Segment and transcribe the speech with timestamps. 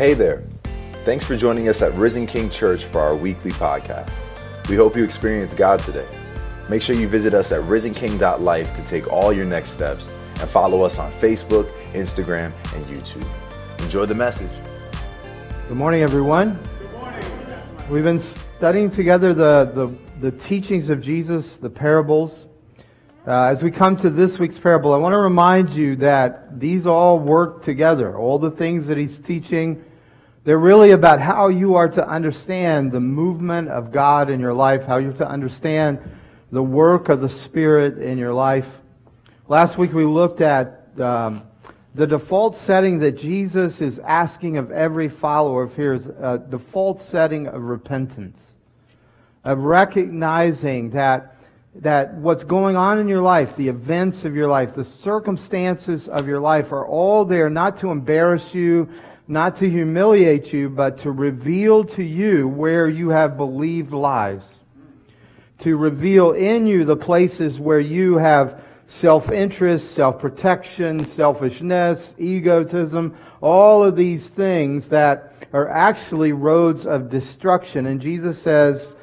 [0.00, 0.42] Hey there.
[1.04, 4.10] Thanks for joining us at Risen King Church for our weekly podcast.
[4.66, 6.06] We hope you experience God today.
[6.70, 10.08] Make sure you visit us at risenking.life to take all your next steps
[10.40, 13.30] and follow us on Facebook, Instagram, and YouTube.
[13.80, 14.50] Enjoy the message.
[15.68, 16.58] Good morning, everyone.
[16.78, 17.22] Good morning.
[17.90, 22.46] We've been studying together the, the, the teachings of Jesus, the parables.
[23.26, 26.86] Uh, as we come to this week's parable, I want to remind you that these
[26.86, 28.16] all work together.
[28.16, 29.84] All the things that he's teaching,
[30.50, 34.84] they're really about how you are to understand the movement of God in your life,
[34.84, 36.00] how you're to understand
[36.50, 38.66] the work of the Spirit in your life.
[39.46, 41.44] Last week we looked at um,
[41.94, 47.46] the default setting that Jesus is asking of every follower of his, a default setting
[47.46, 48.40] of repentance,
[49.44, 51.36] of recognizing that
[51.76, 56.26] that what's going on in your life, the events of your life, the circumstances of
[56.26, 58.88] your life are all there not to embarrass you,
[59.30, 64.42] not to humiliate you, but to reveal to you where you have believed lies.
[65.60, 73.94] To reveal in you the places where you have self-interest, self-protection, selfishness, egotism, all of
[73.94, 77.86] these things that are actually roads of destruction.
[77.86, 78.96] And Jesus says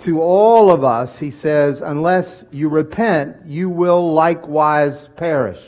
[0.00, 5.62] to all of us, he says, unless you repent, you will likewise perish.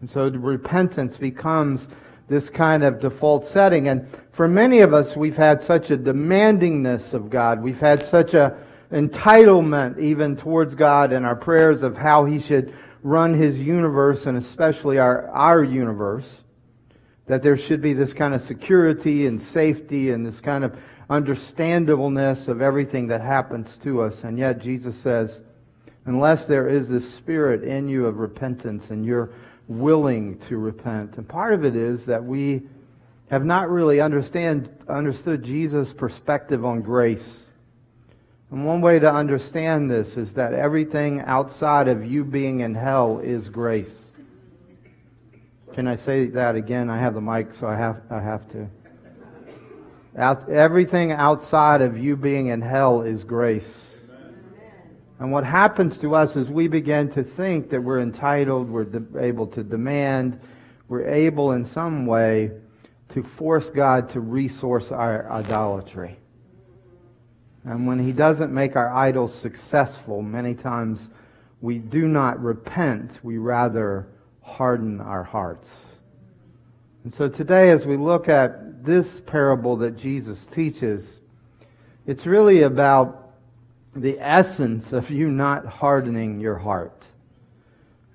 [0.00, 1.86] And so repentance becomes
[2.28, 3.88] this kind of default setting.
[3.88, 7.62] And for many of us, we've had such a demandingness of God.
[7.62, 8.56] We've had such a
[8.90, 14.38] entitlement even towards God in our prayers of how He should run His universe and
[14.38, 16.28] especially our, our universe.
[17.26, 20.76] That there should be this kind of security and safety and this kind of
[21.10, 24.24] understandableness of everything that happens to us.
[24.24, 25.40] And yet Jesus says,
[26.06, 29.30] unless there is this spirit in you of repentance and you're
[29.68, 31.16] willing to repent.
[31.16, 32.62] And part of it is that we
[33.30, 37.40] have not really understand, understood Jesus' perspective on grace.
[38.50, 43.18] And one way to understand this is that everything outside of you being in hell
[43.18, 44.04] is grace.
[45.72, 46.88] Can I say that again?
[46.88, 48.68] I have the mic, so I have, I have to.
[50.16, 53.93] Out, everything outside of you being in hell is grace.
[55.20, 59.20] And what happens to us is we begin to think that we're entitled, we're de-
[59.20, 60.40] able to demand,
[60.88, 62.50] we're able in some way
[63.10, 66.18] to force God to resource our idolatry.
[67.64, 71.08] And when He doesn't make our idols successful, many times
[71.60, 74.08] we do not repent, we rather
[74.42, 75.70] harden our hearts.
[77.04, 81.20] And so today, as we look at this parable that Jesus teaches,
[82.06, 83.23] it's really about
[83.96, 87.04] the essence of you not hardening your heart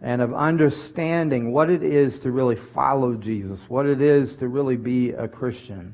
[0.01, 4.77] and of understanding what it is to really follow Jesus, what it is to really
[4.77, 5.93] be a Christian.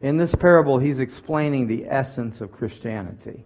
[0.00, 3.44] In this parable, he's explaining the essence of Christianity.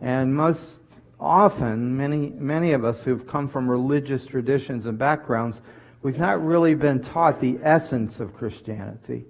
[0.00, 0.80] And most
[1.20, 5.60] often, many, many of us who've come from religious traditions and backgrounds,
[6.02, 9.24] we've not really been taught the essence of Christianity.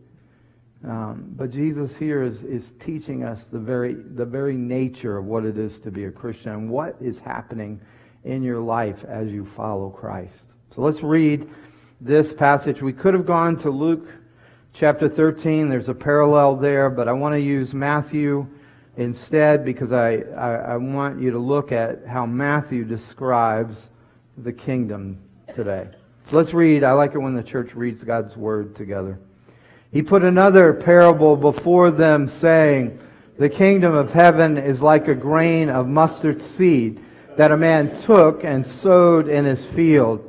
[0.84, 5.44] Um, but Jesus here is, is teaching us the very, the very nature of what
[5.44, 7.80] it is to be a Christian and what is happening
[8.24, 10.44] in your life as you follow Christ.
[10.74, 11.48] So let's read
[12.00, 12.80] this passage.
[12.80, 14.08] We could have gone to Luke
[14.72, 15.68] chapter 13.
[15.68, 18.46] There's a parallel there, but I want to use Matthew
[18.96, 23.88] instead because I, I, I want you to look at how Matthew describes
[24.36, 25.18] the kingdom
[25.54, 25.88] today.
[26.30, 26.84] Let's read.
[26.84, 29.18] I like it when the church reads God's word together.
[29.90, 32.98] He put another parable before them, saying,
[33.38, 37.00] The kingdom of heaven is like a grain of mustard seed
[37.36, 40.24] that a man took and sowed in his field.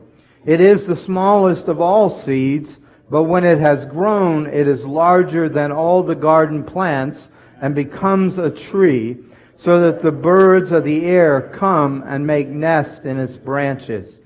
[0.45, 5.49] It is the smallest of all seeds, but when it has grown, it is larger
[5.49, 7.29] than all the garden plants
[7.61, 9.17] and becomes a tree,
[9.57, 14.19] so that the birds of the air come and make nest in its branches.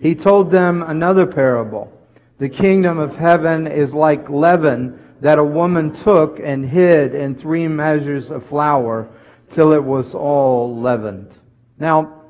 [0.00, 1.92] He told them another parable.
[2.40, 7.68] The kingdom of heaven is like leaven that a woman took and hid in three
[7.68, 9.10] measures of flour
[9.50, 11.34] till it was all leavened.
[11.78, 12.22] Now,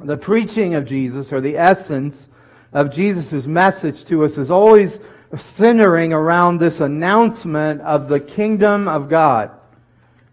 [0.00, 2.28] the preaching of Jesus, or the essence
[2.72, 5.00] of Jesus' message to us, is always
[5.36, 9.50] centering around this announcement of the kingdom of God.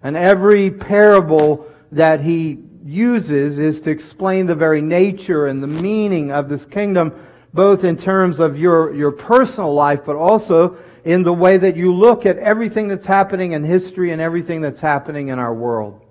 [0.01, 6.31] And every parable that he uses is to explain the very nature and the meaning
[6.31, 7.11] of this kingdom
[7.53, 11.93] both in terms of your, your personal life, but also in the way that you
[11.93, 16.01] look at everything that's happening in history and everything that's happening in our world.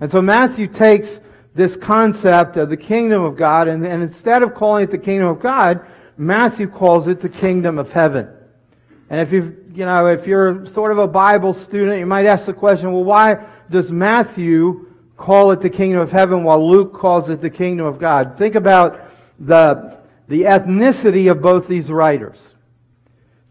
[0.00, 1.20] And so Matthew takes
[1.54, 5.28] this concept of the kingdom of God, and, and instead of calling it the kingdom
[5.28, 5.86] of God,
[6.16, 8.28] Matthew calls it the kingdom of heaven.
[9.10, 12.46] And if you you know, if you're sort of a Bible student, you might ask
[12.46, 14.86] the question, well, why does Matthew
[15.16, 18.38] call it the kingdom of heaven while Luke calls it the kingdom of God?
[18.38, 19.10] Think about
[19.40, 19.98] the,
[20.28, 22.38] the ethnicity of both these writers.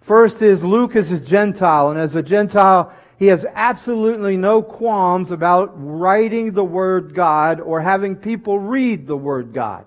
[0.02, 5.31] First is Luke is a Gentile, and as a Gentile, he has absolutely no qualms
[5.31, 9.86] about writing the Word God or having people read the Word God.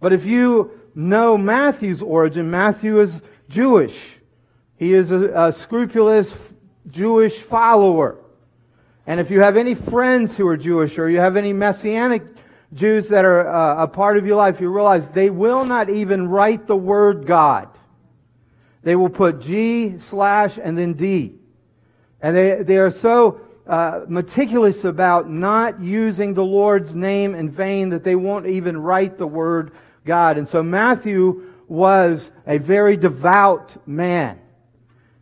[0.00, 3.98] But if you know Matthew's origin, Matthew is Jewish.
[4.76, 6.32] He is a, a scrupulous
[6.90, 8.16] Jewish follower.
[9.06, 12.22] And if you have any friends who are Jewish or you have any Messianic
[12.72, 16.28] Jews that are uh, a part of your life, you realize they will not even
[16.28, 17.68] write the word God.
[18.82, 21.34] They will put G slash and then D.
[22.22, 27.88] And they, they are so uh, meticulous about not using the Lord's name in vain
[27.90, 29.72] that they won't even write the word
[30.04, 30.38] God.
[30.38, 34.38] And so Matthew was a very devout man.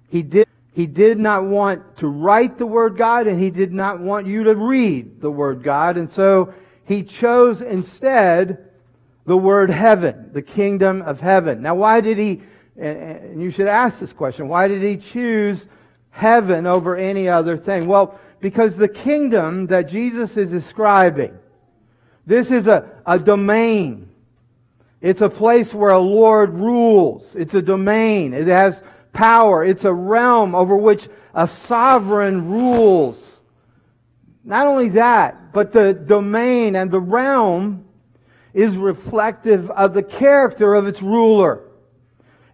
[0.08, 4.00] He did, he did not want to write the word God and he did not
[4.00, 5.96] want you to read the word God.
[5.96, 6.54] And so
[6.88, 8.64] he chose instead
[9.26, 11.60] the word heaven, the kingdom of heaven.
[11.60, 12.40] Now why did he,
[12.78, 15.66] and you should ask this question, why did he choose
[16.08, 17.86] heaven over any other thing?
[17.86, 21.38] Well, because the kingdom that Jesus is describing,
[22.24, 24.08] this is a, a domain.
[25.02, 27.36] It's a place where a Lord rules.
[27.36, 28.32] It's a domain.
[28.32, 28.82] It has
[29.12, 29.62] power.
[29.62, 33.27] It's a realm over which a sovereign rules.
[34.48, 37.84] Not only that, but the domain and the realm
[38.54, 41.64] is reflective of the character of its ruler.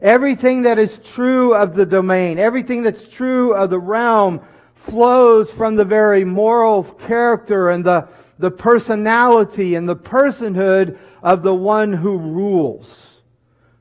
[0.00, 4.40] Everything that is true of the domain, everything that's true of the realm
[4.74, 8.08] flows from the very moral character and the,
[8.40, 13.20] the personality and the personhood of the one who rules.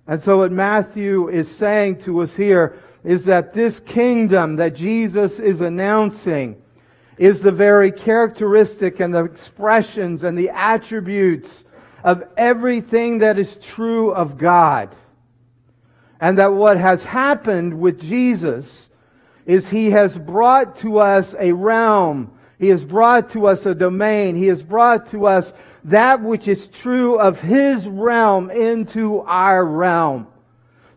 [0.05, 5.39] And so what Matthew is saying to us here is that this kingdom that Jesus
[5.39, 6.62] is announcing
[7.17, 11.63] is the very characteristic and the expressions and the attributes
[12.03, 14.95] of everything that is true of God.
[16.19, 18.89] And that what has happened with Jesus
[19.45, 22.31] is he has brought to us a realm.
[22.59, 24.35] He has brought to us a domain.
[24.35, 30.27] He has brought to us that which is true of his realm into our realm.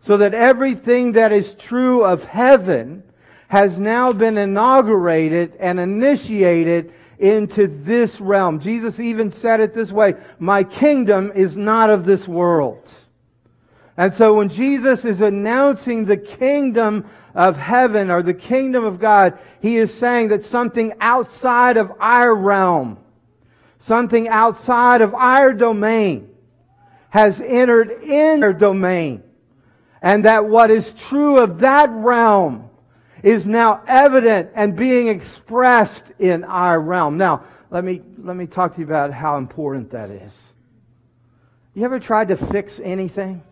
[0.01, 3.03] So that everything that is true of heaven
[3.47, 8.59] has now been inaugurated and initiated into this realm.
[8.59, 12.89] Jesus even said it this way, my kingdom is not of this world.
[13.95, 19.39] And so when Jesus is announcing the kingdom of heaven or the kingdom of God,
[19.61, 22.99] he is saying that something outside of our realm
[23.79, 26.29] something outside of our domain
[27.09, 29.23] has entered in our domain.
[30.01, 32.66] And that what is true of that realm
[33.23, 37.17] is now evident and being expressed in our realm.
[37.17, 40.31] Now, let me, let me talk to you about how important that is.
[41.73, 43.43] You ever tried to fix anything?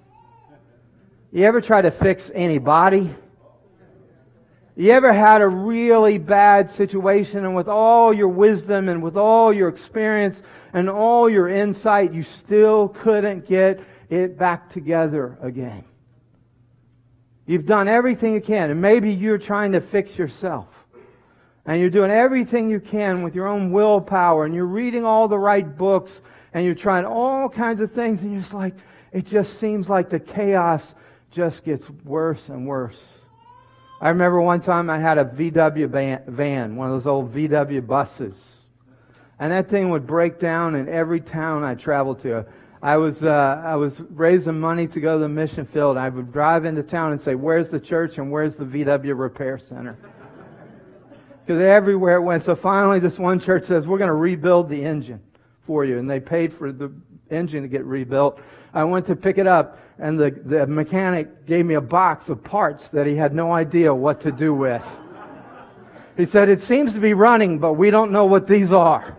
[1.32, 3.14] You ever tried to fix anybody?
[4.78, 9.54] You ever had a really bad situation and with all your wisdom and with all
[9.54, 13.80] your experience and all your insight, you still couldn't get
[14.10, 15.86] it back together again?
[17.46, 20.68] You've done everything you can and maybe you're trying to fix yourself.
[21.68, 25.38] And you're doing everything you can with your own willpower and you're reading all the
[25.38, 26.22] right books
[26.54, 28.76] and you're trying all kinds of things and you're just like,
[29.12, 30.94] it just seems like the chaos
[31.32, 33.02] just gets worse and worse.
[34.02, 38.58] I remember one time I had a VW van, one of those old VW buses.
[39.40, 42.46] And that thing would break down in every town I traveled to.
[42.86, 45.98] I was, uh, I was raising money to go to the mission field.
[45.98, 49.58] I would drive into town and say, Where's the church and where's the VW repair
[49.58, 49.98] center?
[51.44, 52.44] Because everywhere it went.
[52.44, 55.20] So finally, this one church says, We're going to rebuild the engine
[55.66, 55.98] for you.
[55.98, 56.92] And they paid for the
[57.32, 58.40] engine to get rebuilt.
[58.72, 62.44] I went to pick it up and the, the mechanic gave me a box of
[62.44, 64.86] parts that he had no idea what to do with.
[66.18, 69.18] He said, It seems to be running, but we don't know what these are.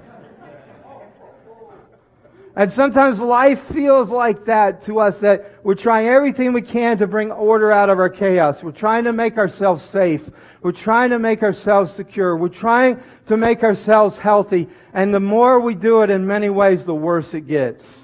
[2.56, 7.06] And sometimes life feels like that to us that we're trying everything we can to
[7.06, 8.62] bring order out of our chaos.
[8.62, 10.30] We're trying to make ourselves safe.
[10.62, 12.34] We're trying to make ourselves secure.
[12.34, 14.68] We're trying to make ourselves healthy.
[14.94, 17.94] And the more we do it in many ways, the worse it gets.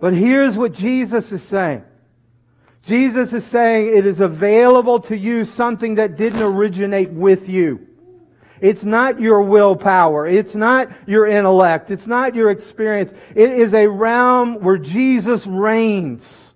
[0.00, 1.84] But here's what Jesus is saying.
[2.82, 7.87] Jesus is saying it is available to you something that didn't originate with you.
[8.60, 10.26] It's not your willpower.
[10.26, 11.90] It's not your intellect.
[11.90, 13.12] It's not your experience.
[13.34, 16.48] It is a realm where Jesus reigns.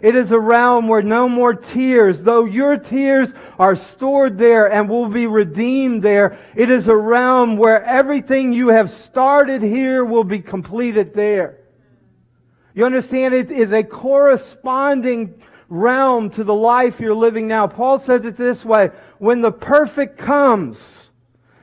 [0.00, 4.88] It is a realm where no more tears, though your tears are stored there and
[4.88, 6.38] will be redeemed there.
[6.56, 11.60] It is a realm where everything you have started here will be completed there.
[12.74, 17.68] You understand it is a corresponding realm to the life you're living now.
[17.68, 21.01] Paul says it this way, when the perfect comes,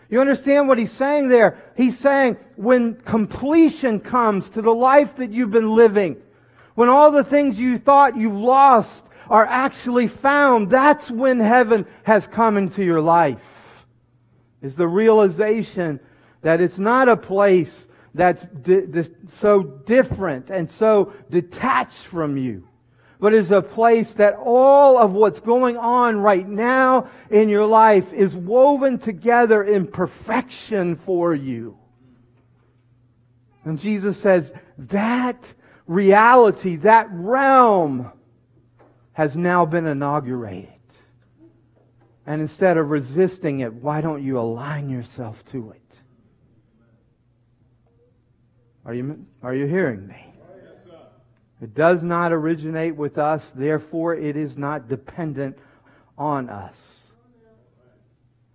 [0.10, 1.58] you understand what he's saying there?
[1.76, 6.18] He's saying when completion comes to the life that you've been living,
[6.76, 12.26] when all the things you thought you've lost are actually found, that's when heaven has
[12.26, 13.40] come into your life.
[14.62, 16.00] Is the realization
[16.42, 22.69] that it's not a place that's di- di- so different and so detached from you
[23.20, 28.14] but is a place that all of what's going on right now in your life
[28.14, 31.78] is woven together in perfection for you.
[33.66, 35.44] And Jesus says that
[35.86, 38.10] reality, that realm
[39.12, 40.70] has now been inaugurated.
[42.26, 46.02] And instead of resisting it, why don't you align yourself to it?
[48.86, 50.29] Are you, are you hearing me?
[51.62, 55.58] It does not originate with us, therefore it is not dependent
[56.18, 56.76] on us.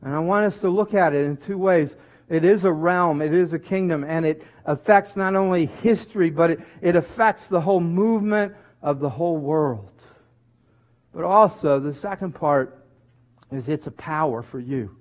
[0.03, 1.97] And I want us to look at it in two ways.
[2.29, 6.51] It is a realm, it is a kingdom, and it affects not only history, but
[6.51, 9.91] it, it affects the whole movement of the whole world.
[11.15, 12.85] But also, the second part
[13.53, 14.97] is it's a power for you.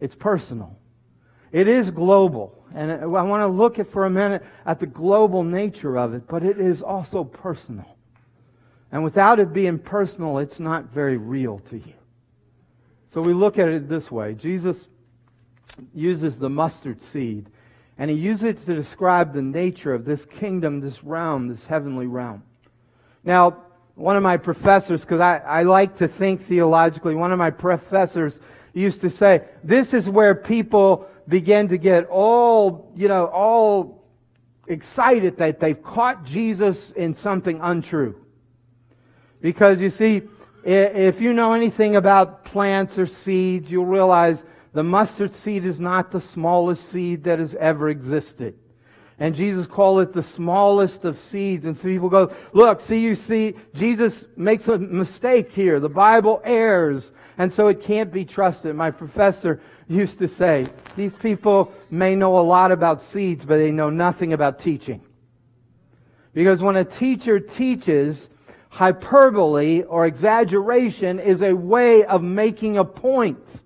[0.00, 0.76] It's personal.
[1.52, 2.52] It is global.
[2.74, 6.26] And I want to look at for a minute at the global nature of it,
[6.26, 7.96] but it is also personal.
[8.92, 11.94] And without it being personal, it's not very real to you.
[13.08, 14.34] So we look at it this way.
[14.34, 14.88] Jesus
[15.94, 17.48] uses the mustard seed,
[17.98, 22.06] and he uses it to describe the nature of this kingdom, this realm, this heavenly
[22.06, 22.42] realm.
[23.24, 23.56] Now,
[23.94, 28.38] one of my professors, because I, I like to think theologically, one of my professors
[28.74, 34.04] used to say, this is where people begin to get all, you know, all
[34.68, 38.16] excited that they've caught Jesus in something untrue.
[39.40, 40.22] Because you see,
[40.64, 44.42] if you know anything about plants or seeds, you'll realize
[44.72, 48.54] the mustard seed is not the smallest seed that has ever existed.
[49.18, 51.64] And Jesus called it the smallest of seeds.
[51.64, 55.80] And so people go, look, see, you see, Jesus makes a mistake here.
[55.80, 57.12] The Bible errs.
[57.38, 58.76] And so it can't be trusted.
[58.76, 60.66] My professor used to say,
[60.96, 65.00] these people may know a lot about seeds, but they know nothing about teaching.
[66.34, 68.28] Because when a teacher teaches,
[68.68, 73.62] hyperbole or exaggeration is a way of making a point.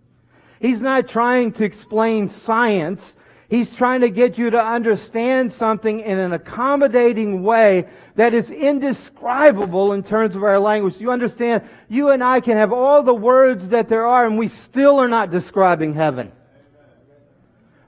[0.60, 3.16] He's not trying to explain science.
[3.48, 7.88] He's trying to get you to understand something in an accommodating way
[8.20, 11.00] that is indescribable in terms of our language.
[11.00, 11.62] You understand?
[11.88, 15.08] You and I can have all the words that there are and we still are
[15.08, 16.30] not describing heaven.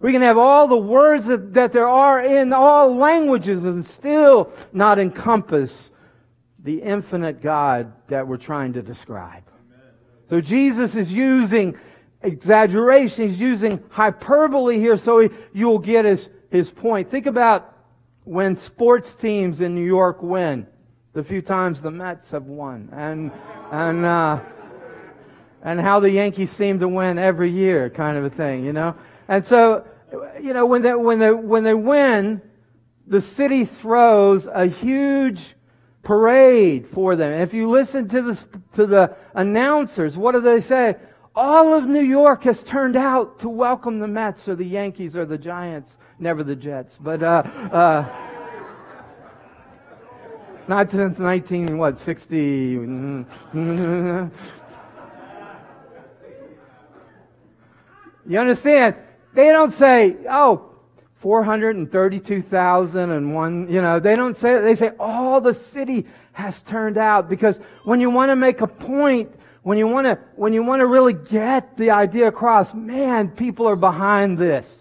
[0.01, 4.51] We can have all the words that, that there are in all languages and still
[4.73, 5.91] not encompass
[6.65, 9.43] the infinite God that we're trying to describe.
[10.31, 11.77] So Jesus is using
[12.23, 13.29] exaggeration.
[13.29, 17.11] He's using hyperbole here so he, you'll get his, his point.
[17.11, 17.72] Think about
[18.25, 20.67] when sports teams in New York win.
[21.12, 22.88] The few times the Mets have won.
[22.93, 23.31] And,
[23.71, 24.41] and, uh,
[25.62, 28.97] and how the Yankees seem to win every year, kind of a thing, you know?
[29.29, 29.85] And so,
[30.41, 32.41] you know, when they, when they, when they win,
[33.07, 35.55] the city throws a huge
[36.02, 37.33] parade for them.
[37.33, 40.97] If you listen to the, to the announcers, what do they say?
[41.35, 45.25] All of New York has turned out to welcome the Mets or the Yankees or
[45.25, 48.07] the Giants, never the Jets, but uh, uh,
[50.69, 52.37] not since 19 what 60.
[52.37, 53.27] you
[58.39, 58.97] understand?
[59.35, 60.73] They don't say, "Oh,
[61.21, 67.59] 432,001, you know, they don't say They say all the city has turned out because
[67.85, 70.87] when you want to make a point, when you want to, when you want to
[70.87, 74.78] really get the idea across, man, people are behind this.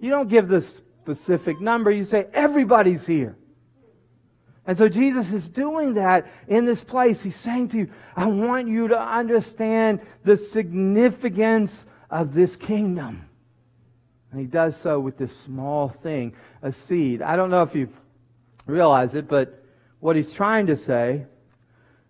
[0.00, 1.90] You don't give the specific number.
[1.90, 3.36] You say everybody's here.
[4.66, 7.22] And so Jesus is doing that in this place.
[7.22, 13.28] He's saying to you, I want you to understand the significance of this kingdom.
[14.32, 17.22] And he does so with this small thing, a seed.
[17.22, 17.88] I don't know if you
[18.66, 19.64] realize it, but
[20.00, 21.24] what he's trying to say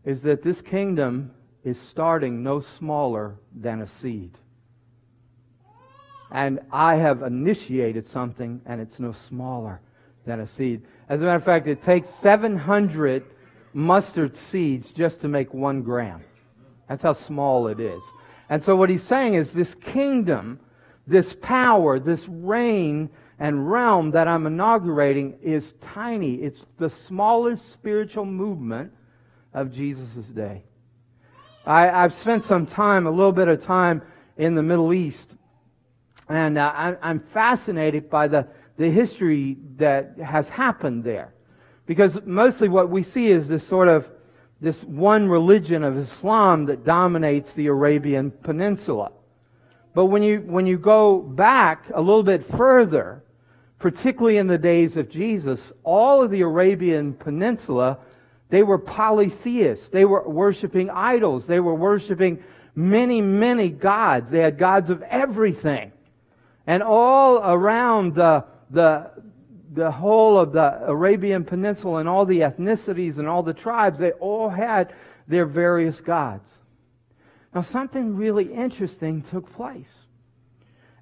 [0.05, 1.33] is that this kingdom
[1.67, 4.31] is starting no smaller than a seed.
[6.31, 9.81] And I have initiated something, and it's no smaller
[10.25, 10.83] than a seed.
[11.09, 13.25] As a matter of fact, it takes 700
[13.73, 16.23] mustard seeds just to make one gram.
[16.89, 18.03] That's how small it is.
[18.49, 20.61] And so what he's saying is this kingdom,
[21.09, 26.37] this power, this reign and realm that I'm inaugurating is tiny.
[26.37, 28.93] It's the smallest spiritual movement
[29.53, 30.63] of Jesus' day.
[31.67, 34.03] I, have spent some time, a little bit of time
[34.37, 35.35] in the Middle East,
[36.29, 38.47] and uh, I, I'm fascinated by the,
[38.77, 41.35] the history that has happened there.
[41.87, 44.09] Because mostly what we see is this sort of
[44.61, 49.13] this one religion of Islam that dominates the Arabian Peninsula.
[49.95, 53.23] But when you, when you go back a little bit further,
[53.79, 57.99] particularly in the days of Jesus, all of the Arabian Peninsula,
[58.49, 59.91] they were polytheists.
[59.91, 61.47] They were worshiping idols.
[61.47, 62.43] They were worshiping
[62.75, 64.31] many, many gods.
[64.31, 65.93] They had gods of everything.
[66.67, 69.11] And all around the, the,
[69.73, 74.13] the whole of the Arabian Peninsula and all the ethnicities and all the tribes, they
[74.13, 74.95] all had
[75.27, 76.51] their various gods.
[77.55, 79.93] Now, something really interesting took place.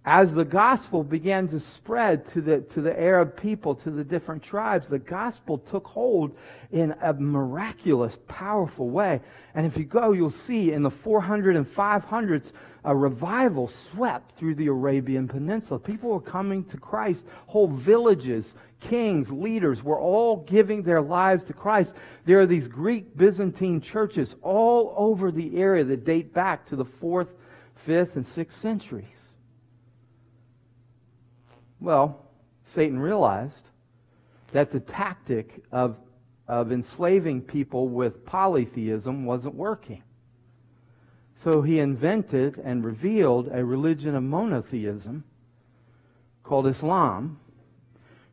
[0.07, 4.43] As the gospel began to spread to the, to the Arab people, to the different
[4.43, 6.37] tribes, the gospel took hold
[6.73, 9.23] in a miraculous, powerful way.
[9.55, 12.53] And if you go, you'll see in the 400 and 500s,
[12.85, 15.81] a revival swept through the Arabian Peninsula.
[15.81, 17.25] People were coming to Christ.
[17.47, 21.95] Whole villages, kings, leaders were all giving their lives to Christ.
[22.27, 26.85] There are these Greek Byzantine churches all over the area that date back to the
[26.85, 27.29] 4th,
[27.89, 29.24] 5th, and 6th centuries.
[31.85, 32.19] Well,
[32.65, 33.69] Satan realized
[34.53, 35.99] that the tactic of,
[36.49, 40.03] of enslaving people with polytheism wasn't working.
[41.35, 45.25] So he invented and revealed a religion of monotheism
[46.43, 47.39] called Islam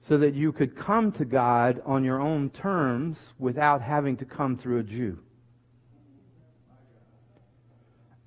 [0.08, 4.56] so that you could come to God on your own terms without having to come
[4.56, 5.20] through a Jew.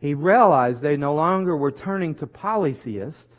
[0.01, 3.34] He realized they no longer were turning to polytheists.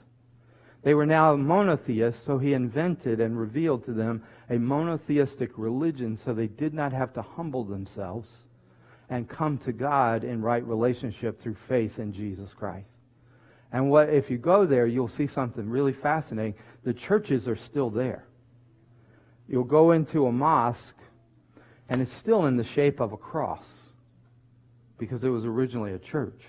[0.85, 4.21] They were now monotheists, so he invented and revealed to them
[4.51, 8.31] a monotheistic religion so they did not have to humble themselves
[9.09, 12.85] and come to God in right relationship through faith in Jesus Christ.
[13.71, 16.53] And what if you go there, you'll see something really fascinating.
[16.83, 18.23] The churches are still there.
[19.47, 20.99] You'll go into a mosque,
[21.89, 23.65] and it's still in the shape of a cross
[24.99, 26.43] because it was originally a church.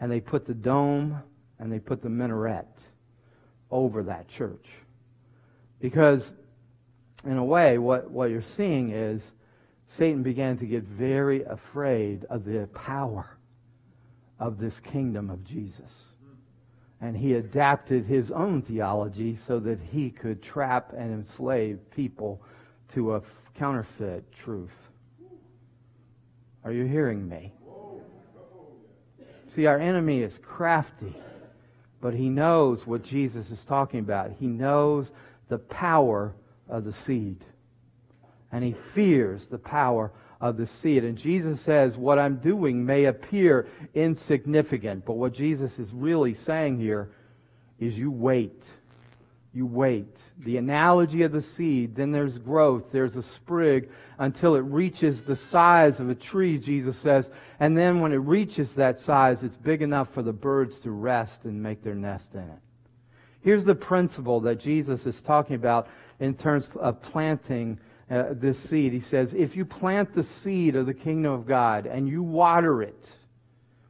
[0.00, 1.22] And they put the dome
[1.58, 2.66] and they put the minaret
[3.70, 4.66] over that church.
[5.80, 6.30] Because,
[7.24, 9.22] in a way, what, what you're seeing is
[9.88, 13.38] Satan began to get very afraid of the power
[14.38, 15.90] of this kingdom of Jesus.
[17.00, 22.42] And he adapted his own theology so that he could trap and enslave people
[22.94, 23.22] to a
[23.54, 24.76] counterfeit truth.
[26.64, 27.52] Are you hearing me?
[29.54, 31.16] See, our enemy is crafty,
[32.00, 34.32] but he knows what Jesus is talking about.
[34.38, 35.10] He knows
[35.48, 36.34] the power
[36.68, 37.44] of the seed
[38.52, 41.04] and he fears the power of the seed.
[41.04, 46.80] And Jesus says, What I'm doing may appear insignificant, but what Jesus is really saying
[46.80, 47.10] here
[47.78, 48.62] is you wait.
[49.58, 50.16] You wait.
[50.44, 55.34] The analogy of the seed, then there's growth, there's a sprig until it reaches the
[55.34, 57.28] size of a tree, Jesus says.
[57.58, 61.42] And then when it reaches that size, it's big enough for the birds to rest
[61.42, 62.60] and make their nest in it.
[63.40, 65.88] Here's the principle that Jesus is talking about
[66.20, 68.92] in terms of planting uh, this seed.
[68.92, 72.80] He says, if you plant the seed of the kingdom of God and you water
[72.80, 73.10] it,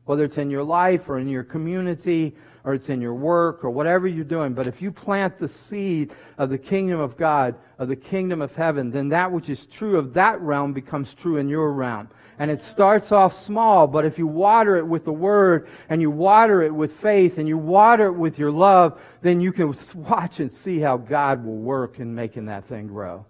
[0.07, 2.35] whether it's in your life or in your community
[2.68, 6.12] or it's in your work or whatever you're doing, but if you plant the seed
[6.37, 9.96] of the kingdom of God, of the kingdom of heaven, then that which is true
[9.96, 12.11] of that realm becomes true in your realm.
[12.38, 16.11] And it starts off small, but if you water it with the word and you
[16.11, 20.40] water it with faith and you water it with your love, then you can watch
[20.40, 23.24] and see how God will work in making that thing grow.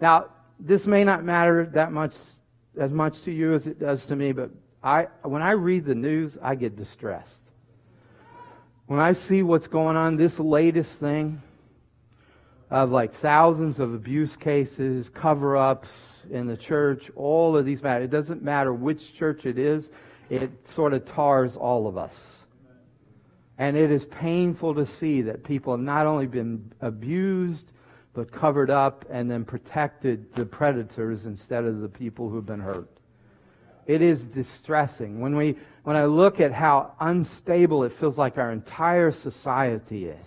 [0.00, 2.14] Now, this may not matter that much,
[2.80, 4.50] as much to you as it does to me, but
[4.82, 7.43] I, when I read the news, I get distressed.
[8.86, 11.40] When I see what's going on, this latest thing
[12.70, 15.88] of like thousands of abuse cases, cover ups
[16.30, 18.04] in the church, all of these matter.
[18.04, 19.90] It doesn't matter which church it is,
[20.28, 22.14] it sort of tars all of us.
[23.56, 27.72] And it is painful to see that people have not only been abused,
[28.12, 32.90] but covered up and then protected the predators instead of the people who've been hurt.
[33.86, 35.20] It is distressing.
[35.20, 40.26] When, we, when I look at how unstable it feels like our entire society is,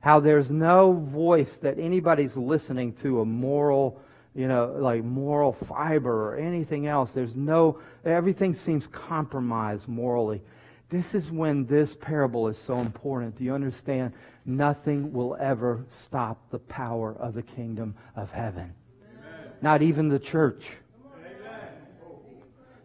[0.00, 4.00] how there's no voice that anybody's listening to, a moral,
[4.34, 7.12] you know, like moral fiber or anything else.
[7.12, 10.40] There's no, everything seems compromised morally.
[10.88, 13.36] This is when this parable is so important.
[13.36, 14.12] Do you understand?
[14.46, 18.72] Nothing will ever stop the power of the kingdom of heaven.
[19.02, 19.52] Amen.
[19.60, 20.64] Not even the church.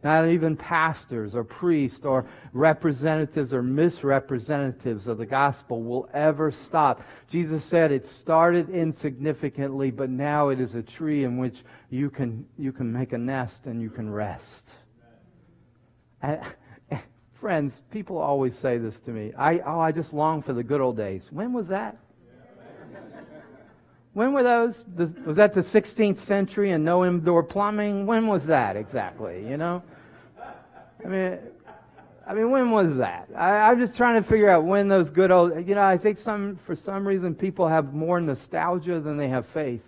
[0.03, 7.01] Not even pastors or priests or representatives or misrepresentatives of the gospel will ever stop.
[7.29, 12.45] Jesus said it started insignificantly, but now it is a tree in which you can,
[12.57, 14.71] you can make a nest and you can rest.
[16.21, 16.41] And,
[17.39, 19.31] friends, people always say this to me.
[19.37, 21.27] I, oh, I just long for the good old days.
[21.31, 21.97] When was that?
[24.13, 24.83] When were those?
[25.25, 28.05] Was that the 16th century and no indoor plumbing?
[28.05, 29.43] When was that exactly?
[29.47, 29.81] You know?
[31.03, 31.39] I mean,
[32.25, 33.29] I mean, when was that?
[33.35, 35.67] I, I'm just trying to figure out when those good old.
[35.67, 39.45] You know, I think some for some reason people have more nostalgia than they have
[39.47, 39.83] faith,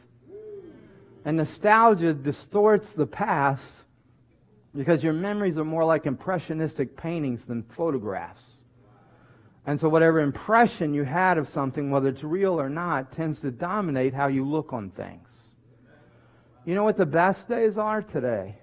[1.23, 3.83] and nostalgia distorts the past
[4.75, 8.43] because your memories are more like impressionistic paintings than photographs.
[9.65, 13.51] And so, whatever impression you had of something, whether it's real or not, tends to
[13.51, 15.29] dominate how you look on things.
[16.65, 18.57] You know what the best days are today?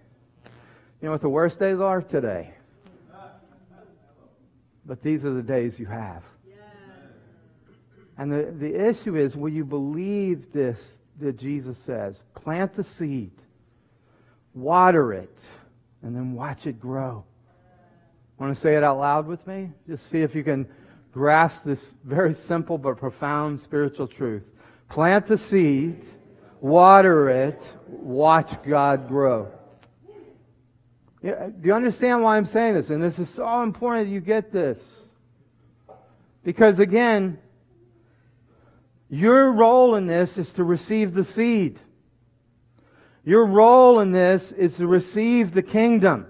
[1.03, 2.55] You know what the worst days are today?
[4.87, 6.23] But these are the days you have.
[8.17, 12.23] And the, the issue is will you believe this that Jesus says?
[12.37, 13.33] Plant the seed,
[14.55, 15.37] water it,
[16.03, 17.25] and then watch it grow.
[18.39, 19.71] Want to say it out loud with me?
[19.89, 20.69] Just see if you can
[21.13, 24.45] grasp this very simple but profound spiritual truth.
[24.89, 26.05] Plant the seed,
[26.61, 29.51] water it, watch God grow.
[31.23, 32.91] Do you understand why I'm saying this?
[32.91, 34.79] And this is so important that you get this.
[36.43, 37.39] Because again,
[39.09, 41.79] your role in this is to receive the seed.
[43.25, 46.27] Your role in this is to receive the kingdom.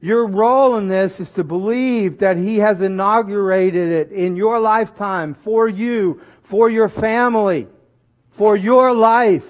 [0.00, 5.34] Your role in this is to believe that He has inaugurated it in your lifetime
[5.34, 7.66] for you, for your family,
[8.30, 9.44] for your life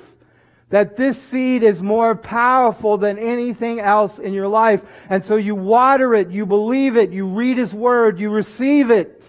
[0.70, 4.80] that this seed is more powerful than anything else in your life.
[5.08, 9.22] And so you water it, you believe it, you read His Word, you receive it.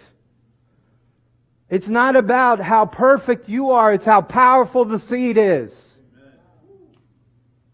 [1.68, 5.96] It's not about how perfect you are, it's how powerful the seed is.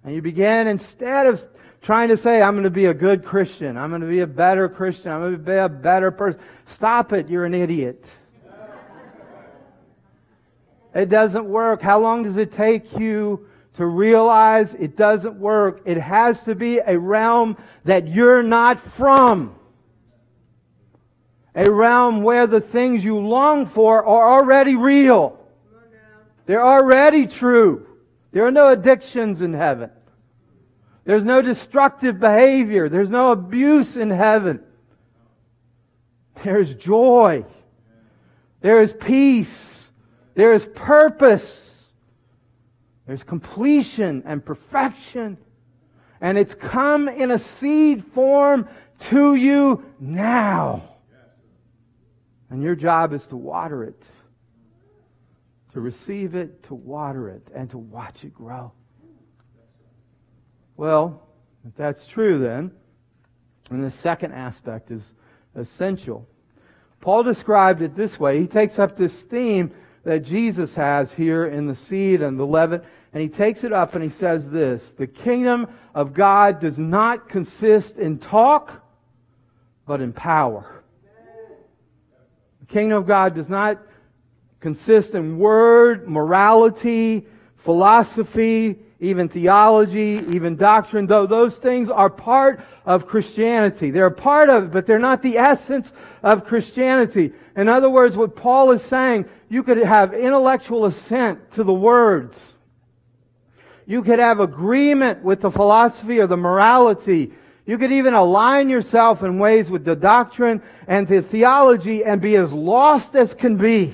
[0.03, 1.45] And you begin, instead of
[1.81, 4.27] trying to say, I'm going to be a good Christian, I'm going to be a
[4.27, 8.05] better Christian, I'm going to be a better person, stop it, you're an idiot.
[10.95, 11.81] It doesn't work.
[11.81, 15.81] How long does it take you to realize it doesn't work.
[15.85, 19.55] It has to be a realm that you're not from.
[21.55, 25.39] A realm where the things you long for are already real.
[26.47, 27.85] They're already true.
[28.31, 29.91] There are no addictions in heaven.
[31.05, 32.89] There's no destructive behavior.
[32.89, 34.61] There's no abuse in heaven.
[36.43, 37.45] There's joy.
[38.61, 39.89] There is peace.
[40.33, 41.66] There is purpose.
[43.07, 45.37] There's completion and perfection.
[46.19, 48.67] And it's come in a seed form
[48.99, 50.83] to you now.
[52.49, 54.03] And your job is to water it,
[55.73, 58.71] to receive it, to water it, and to watch it grow.
[60.75, 61.27] Well,
[61.67, 62.71] if that's true, then,
[63.69, 65.13] and the second aspect is
[65.55, 66.27] essential.
[67.01, 68.39] Paul described it this way.
[68.39, 69.71] He takes up this theme
[70.03, 72.81] that Jesus has here in the seed and the leaven,
[73.17, 77.27] and he takes it up and he says this The kingdom of God does not
[77.27, 78.71] consist in talk,
[79.87, 80.83] but in power.
[82.59, 83.81] The kingdom of God does not
[84.59, 87.25] consist in word, morality,
[87.55, 93.89] philosophy, even theology, even doctrine, though those things are part of Christianity.
[93.89, 97.33] They're a part of it, but they're not the essence of Christianity.
[97.55, 102.53] In other words, what Paul is saying, you could have intellectual assent to the words
[103.87, 107.31] you could have agreement with the philosophy or the morality.
[107.65, 112.35] You could even align yourself in ways with the doctrine and the theology and be
[112.35, 113.93] as lost as can be.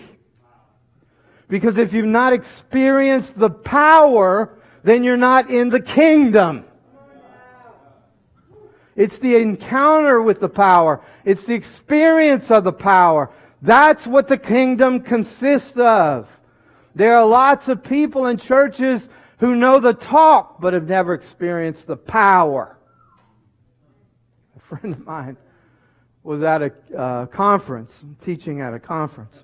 [1.47, 6.65] Because if you've not experienced the power, then you're not in the kingdom.
[8.95, 11.01] It's the encounter with the power.
[11.23, 13.29] It's the experience of the power.
[13.61, 16.27] That's what the kingdom consists of.
[16.95, 19.07] There are lots of people in churches
[19.39, 22.77] who know the talk but have never experienced the power.
[24.55, 25.37] A friend of mine
[26.23, 27.91] was at a uh, conference,
[28.23, 29.43] teaching at a conference.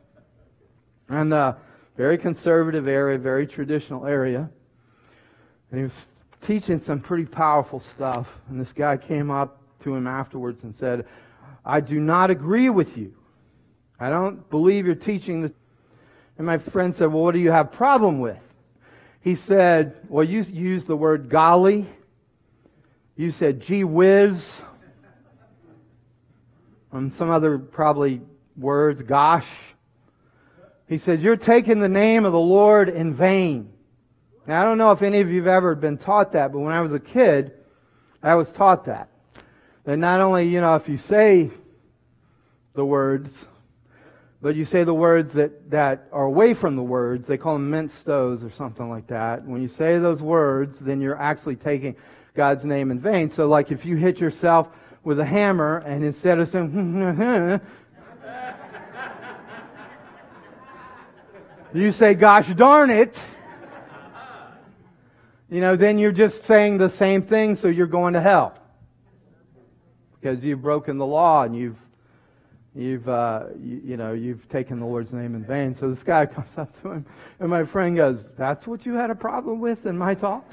[1.10, 1.56] And a uh,
[1.98, 4.50] very conservative area, very traditional area.
[5.72, 5.94] And he was
[6.42, 8.28] teaching some pretty powerful stuff.
[8.50, 11.06] And this guy came up to him afterwards and said,
[11.66, 13.14] I do not agree with you.
[14.00, 15.54] I don't believe you're teaching the.
[16.38, 18.38] And my friend said, Well, what do you have problem with?
[19.22, 21.86] He said, Well, you used the word golly.
[23.16, 24.62] You said gee whiz.
[26.92, 28.22] And some other probably
[28.58, 29.48] words, gosh.
[30.88, 33.72] He said, You're taking the name of the Lord in vain.
[34.48, 36.74] Now, I don't know if any of you have ever been taught that, but when
[36.74, 37.52] I was a kid,
[38.24, 39.10] I was taught that.
[39.84, 41.52] That not only, you know, if you say
[42.74, 43.46] the words,
[44.42, 47.70] but you say the words that, that are away from the words, they call them
[47.70, 49.46] minced oaths or something like that.
[49.46, 51.96] When you say those words, then you're actually taking
[52.36, 53.28] God's name in vain.
[53.28, 54.70] So, like if you hit yourself
[55.04, 57.60] with a hammer and instead of saying,
[61.74, 63.22] you say, gosh darn it,
[65.50, 68.56] you know, then you're just saying the same thing, so you're going to hell.
[70.22, 71.78] Because you've broken the law and you've,
[72.76, 75.74] you've, uh, you, you know, you've taken the Lord's name in vain.
[75.74, 77.06] So this guy comes up to him,
[77.40, 80.46] and my friend goes, That's what you had a problem with in my talk?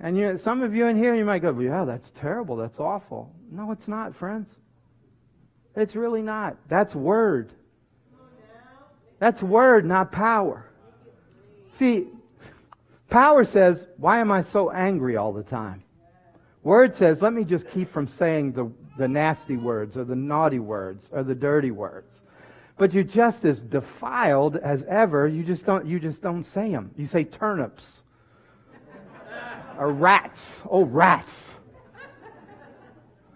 [0.00, 2.56] And you, some of you in here, you might go, Yeah, that's terrible.
[2.56, 3.32] That's awful.
[3.50, 4.48] No, it's not, friends.
[5.76, 6.56] It's really not.
[6.68, 7.52] That's word.
[9.18, 10.64] That's word, not power.
[11.78, 12.08] See,
[13.10, 15.82] power says, why am I so angry all the time?
[16.62, 20.58] Word says, let me just keep from saying the, the nasty words or the naughty
[20.58, 22.12] words or the dirty words.
[22.76, 25.26] But you're just as defiled as ever.
[25.26, 26.90] You just don't, you just don't say them.
[26.96, 27.84] You say turnips
[29.78, 30.46] or rats.
[30.68, 31.50] Oh, rats.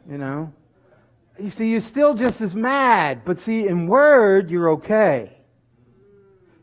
[0.09, 0.53] You know?
[1.41, 3.23] You see, you're still just as mad.
[3.25, 5.33] But see, in word, you're okay.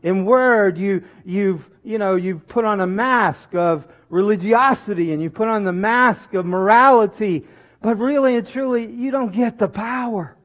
[0.02, 5.28] In word, you, you've, you know, you've put on a mask of religiosity and you
[5.28, 7.46] put on the mask of morality,
[7.82, 10.36] but really and truly, you don't get the power.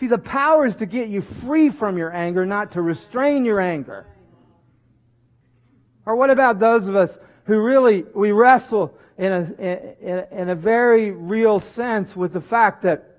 [0.00, 3.60] See, the power is to get you free from your anger, not to restrain your
[3.60, 4.06] anger.
[6.06, 10.54] Or what about those of us who really, we wrestle in a, in, in a
[10.54, 13.18] very real sense with the fact that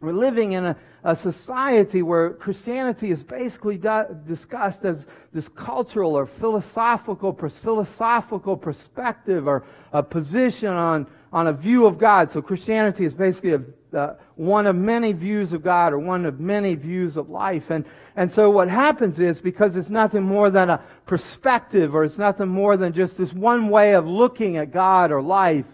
[0.00, 3.80] we're living in a, a society where Christianity is basically
[4.26, 11.84] discussed as this cultural or philosophical, philosophical perspective or a position on, on a view
[11.84, 12.30] of God.
[12.30, 16.38] So Christianity is basically a, uh, one of many views of God or one of
[16.38, 17.70] many views of life.
[17.70, 22.18] And, and so what happens is because it's nothing more than a perspective or it's
[22.18, 25.66] nothing more than just this one way of looking at God or life,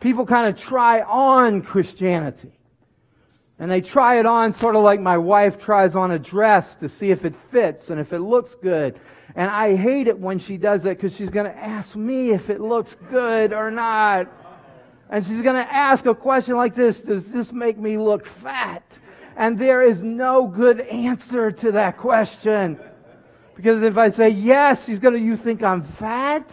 [0.00, 2.50] people kind of try on Christianity.
[3.60, 6.88] And they try it on sort of like my wife tries on a dress to
[6.88, 8.98] see if it fits and if it looks good.
[9.36, 12.50] And I hate it when she does that because she's going to ask me if
[12.50, 14.28] it looks good or not.
[15.10, 18.82] And she's going to ask a question like this Does this make me look fat?
[19.36, 22.78] And there is no good answer to that question.
[23.54, 26.50] Because if I say yes, she's going to, you think I'm fat?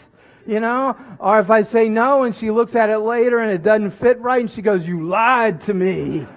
[0.48, 0.96] You know?
[1.20, 4.20] Or if I say no and she looks at it later and it doesn't fit
[4.20, 6.28] right and she goes, You lied to me.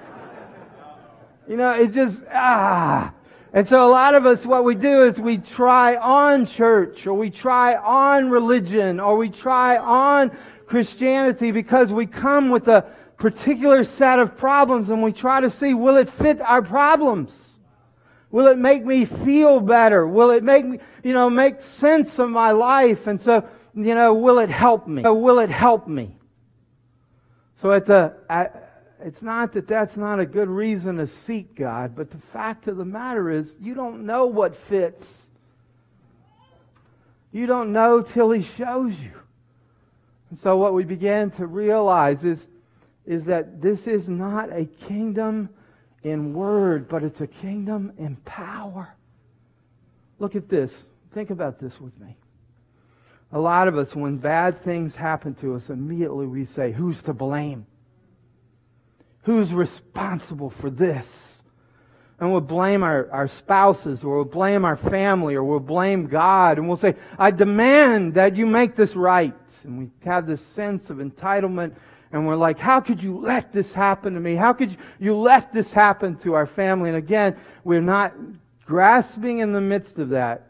[1.48, 3.12] You know, it just, ah.
[3.54, 7.14] And so a lot of us, what we do is we try on church or
[7.14, 10.37] we try on religion or we try on
[10.68, 12.85] Christianity because we come with a
[13.16, 17.37] particular set of problems and we try to see, will it fit our problems?
[18.31, 20.07] Will it make me feel better?
[20.07, 23.07] Will it make me, you know, make sense of my life?
[23.07, 25.02] And so, you know, will it help me?
[25.02, 26.14] Will it help me?
[27.57, 28.68] So at the, at,
[29.00, 32.76] it's not that that's not a good reason to seek God, but the fact of
[32.76, 35.07] the matter is, you don't know what fits.
[37.33, 39.17] You don't know till He shows you.
[40.30, 42.40] And so, what we began to realize is,
[43.06, 45.48] is that this is not a kingdom
[46.02, 48.88] in word, but it's a kingdom in power.
[50.18, 50.84] Look at this.
[51.12, 52.16] Think about this with me.
[53.32, 57.12] A lot of us, when bad things happen to us, immediately we say, Who's to
[57.12, 57.66] blame?
[59.22, 61.38] Who's responsible for this?
[62.20, 66.59] And we'll blame our, our spouses, or we'll blame our family, or we'll blame God,
[66.59, 69.35] and we'll say, I demand that you make this right.
[69.62, 71.74] And we have this sense of entitlement,
[72.11, 74.35] and we're like, how could you let this happen to me?
[74.35, 76.88] How could you, you let this happen to our family?
[76.88, 78.14] And again, we're not
[78.64, 80.48] grasping in the midst of that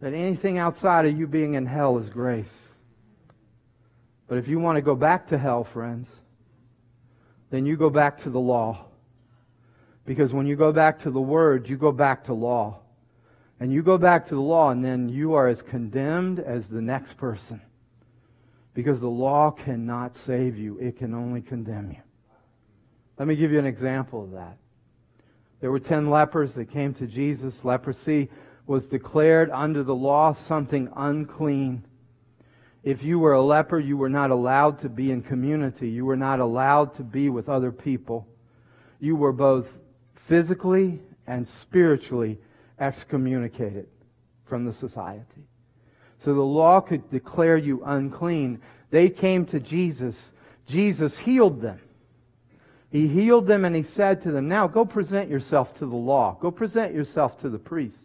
[0.00, 2.50] that anything outside of you being in hell is grace.
[4.26, 6.10] But if you want to go back to hell, friends,
[7.50, 8.86] then you go back to the law.
[10.04, 12.80] Because when you go back to the Word, you go back to law.
[13.60, 16.82] And you go back to the law, and then you are as condemned as the
[16.82, 17.60] next person.
[18.74, 22.02] Because the law cannot save you, it can only condemn you.
[23.18, 24.56] Let me give you an example of that.
[25.60, 27.64] There were ten lepers that came to Jesus.
[27.64, 28.30] Leprosy
[28.66, 31.84] was declared under the law something unclean.
[32.82, 35.88] If you were a leper, you were not allowed to be in community.
[35.88, 38.26] You were not allowed to be with other people.
[38.98, 39.68] You were both
[40.26, 42.38] physically and spiritually
[42.78, 43.86] excommunicated
[44.44, 45.46] from the society.
[46.24, 48.60] So the law could declare you unclean.
[48.90, 50.16] They came to Jesus.
[50.66, 51.80] Jesus healed them.
[52.90, 56.36] He healed them and he said to them, Now go present yourself to the law.
[56.40, 57.96] Go present yourself to the priest.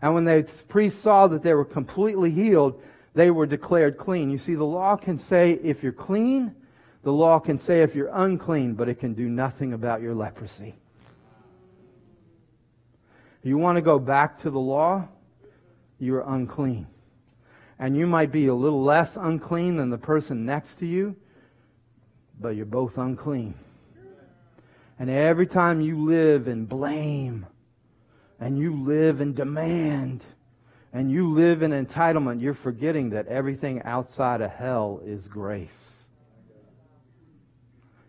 [0.00, 2.82] And when the priest saw that they were completely healed,
[3.14, 4.30] they were declared clean.
[4.30, 6.54] You see, the law can say if you're clean,
[7.02, 10.74] the law can say if you're unclean, but it can do nothing about your leprosy.
[13.42, 15.08] You want to go back to the law?
[15.98, 16.86] You're unclean.
[17.78, 21.16] And you might be a little less unclean than the person next to you,
[22.40, 23.54] but you're both unclean.
[24.98, 27.46] And every time you live in blame,
[28.38, 30.24] and you live in demand,
[30.92, 35.70] and you live in entitlement, you're forgetting that everything outside of hell is grace.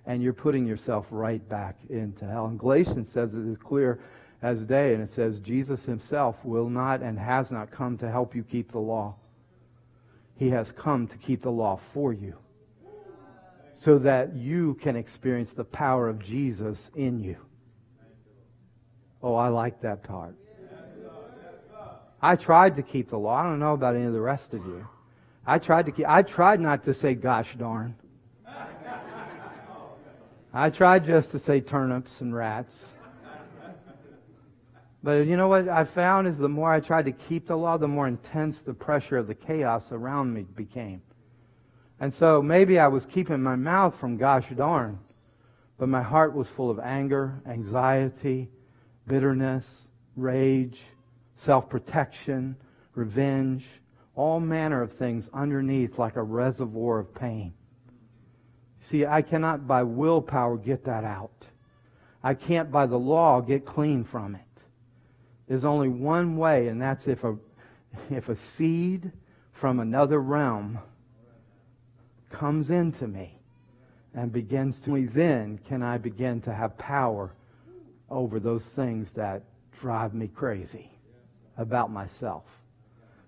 [0.06, 2.46] And you're putting yourself right back into hell.
[2.46, 4.00] And Galatians says it is clear
[4.43, 8.36] as day, and it says Jesus himself will not and has not come to help
[8.36, 9.15] you keep the law.
[10.36, 12.36] He has come to keep the law for you
[13.79, 17.38] so that you can experience the power of Jesus in you.
[19.21, 20.36] Oh, I like that part.
[22.21, 23.36] I tried to keep the law.
[23.36, 24.86] I don't know about any of the rest of you.
[25.45, 27.95] I tried to keep, I tried not to say gosh darn.
[30.53, 32.75] I tried just to say turnips and rats.
[35.04, 37.78] But you know what I found is the more I tried to keep the law,
[37.78, 41.02] the more intense the pressure of the chaos around me became.
[42.00, 45.00] And so maybe I was keeping my mouth from gosh darn,
[45.78, 48.50] but my heart was full of anger, anxiety,
[49.06, 49.66] bitterness,
[50.16, 50.80] rage,
[51.36, 52.56] self protection,
[52.96, 53.66] revenge,
[54.16, 57.54] all manner of things underneath like a reservoir of pain.
[58.82, 61.46] See, I cannot by willpower get that out.
[62.24, 64.53] I can't by the law get clean from it.
[65.47, 67.36] There's only one way, and that's if a,
[68.10, 69.12] if a seed
[69.51, 70.79] from another realm
[72.32, 73.38] comes into me
[74.13, 77.34] and begins to me, then can I begin to have power
[78.10, 79.43] over those things that
[79.79, 80.91] drive me crazy
[81.58, 82.43] about myself.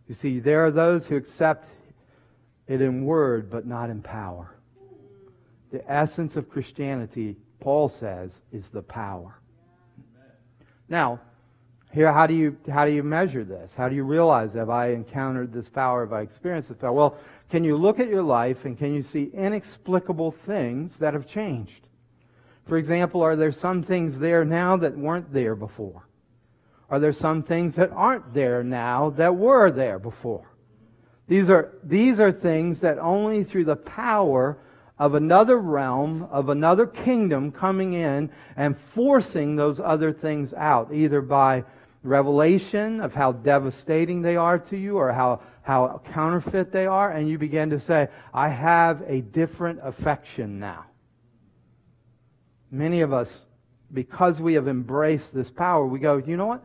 [0.08, 1.68] You see, there are those who accept
[2.68, 4.56] it in word but not in power.
[5.72, 9.40] The essence of Christianity, Paul says, is the power.
[10.88, 11.20] Now,
[11.96, 13.72] here, how do you how do you measure this?
[13.74, 16.02] How do you realize have I encountered this power?
[16.02, 16.92] Have I experienced this power?
[16.92, 17.18] Well,
[17.50, 21.88] can you look at your life and can you see inexplicable things that have changed?
[22.68, 26.06] For example, are there some things there now that weren't there before?
[26.90, 30.52] Are there some things that aren't there now that were there before?
[31.30, 34.58] These are, these are things that only through the power
[35.00, 41.22] of another realm, of another kingdom coming in and forcing those other things out, either
[41.22, 41.64] by
[42.06, 47.28] revelation of how devastating they are to you or how, how counterfeit they are, and
[47.28, 50.86] you begin to say, I have a different affection now.
[52.72, 53.46] Many of us,
[53.94, 56.64] because we have embraced this power, we go, you know what?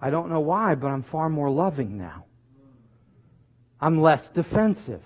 [0.00, 2.24] I don't know why, but I'm far more loving now.
[3.80, 5.02] I'm less defensive.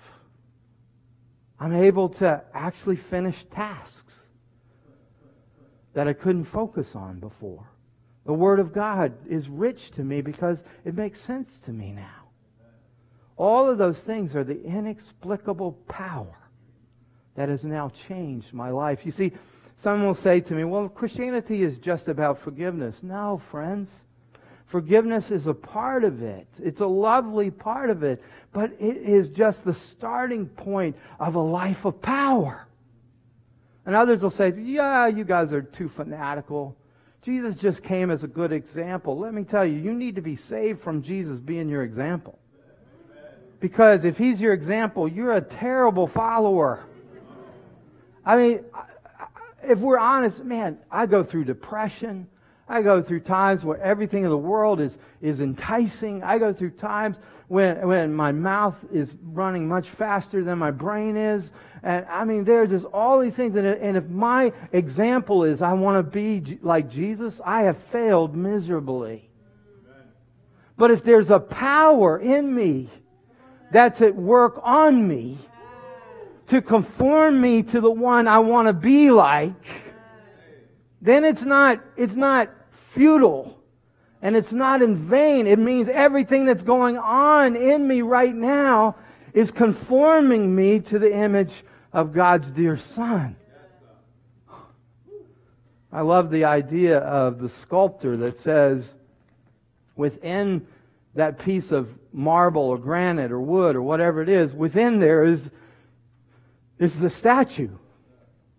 [1.59, 4.13] I'm able to actually finish tasks
[5.93, 7.69] that I couldn't focus on before.
[8.25, 12.23] The Word of God is rich to me because it makes sense to me now.
[13.37, 16.35] All of those things are the inexplicable power
[17.35, 19.05] that has now changed my life.
[19.05, 19.33] You see,
[19.77, 23.03] some will say to me, well, Christianity is just about forgiveness.
[23.03, 23.91] No, friends.
[24.67, 26.47] Forgiveness is a part of it.
[26.63, 31.39] It's a lovely part of it, but it is just the starting point of a
[31.39, 32.65] life of power.
[33.85, 36.75] And others will say, yeah, you guys are too fanatical.
[37.25, 39.17] Jesus just came as a good example.
[39.17, 42.37] Let me tell you, you need to be saved from Jesus being your example.
[43.59, 46.85] Because if he's your example, you're a terrible follower.
[48.23, 48.65] I mean,
[49.63, 52.27] if we're honest, man, I go through depression.
[52.67, 56.23] I go through times where everything in the world is, is enticing.
[56.23, 61.15] I go through times when, when my mouth is running much faster than my brain
[61.15, 61.51] is.
[61.83, 63.55] And I mean, there's just all these things.
[63.55, 68.35] And, and if my example is I want to be like Jesus, I have failed
[68.35, 69.29] miserably.
[70.75, 72.89] But if there's a power in me
[73.71, 75.37] that's at work on me
[76.47, 79.53] to conform me to the one I want to be like,
[81.01, 82.49] then it's not, it's not
[82.95, 83.55] futile
[84.21, 85.45] and it's not in vain.
[85.45, 88.95] It means everything that's going on in me right now
[89.35, 93.35] is conforming me to the image of God's dear Son.
[95.91, 98.95] I love the idea of the sculptor that says,
[99.95, 100.65] within
[101.13, 105.51] that piece of marble or granite or wood or whatever it is, within there is,
[106.79, 107.69] is the statue.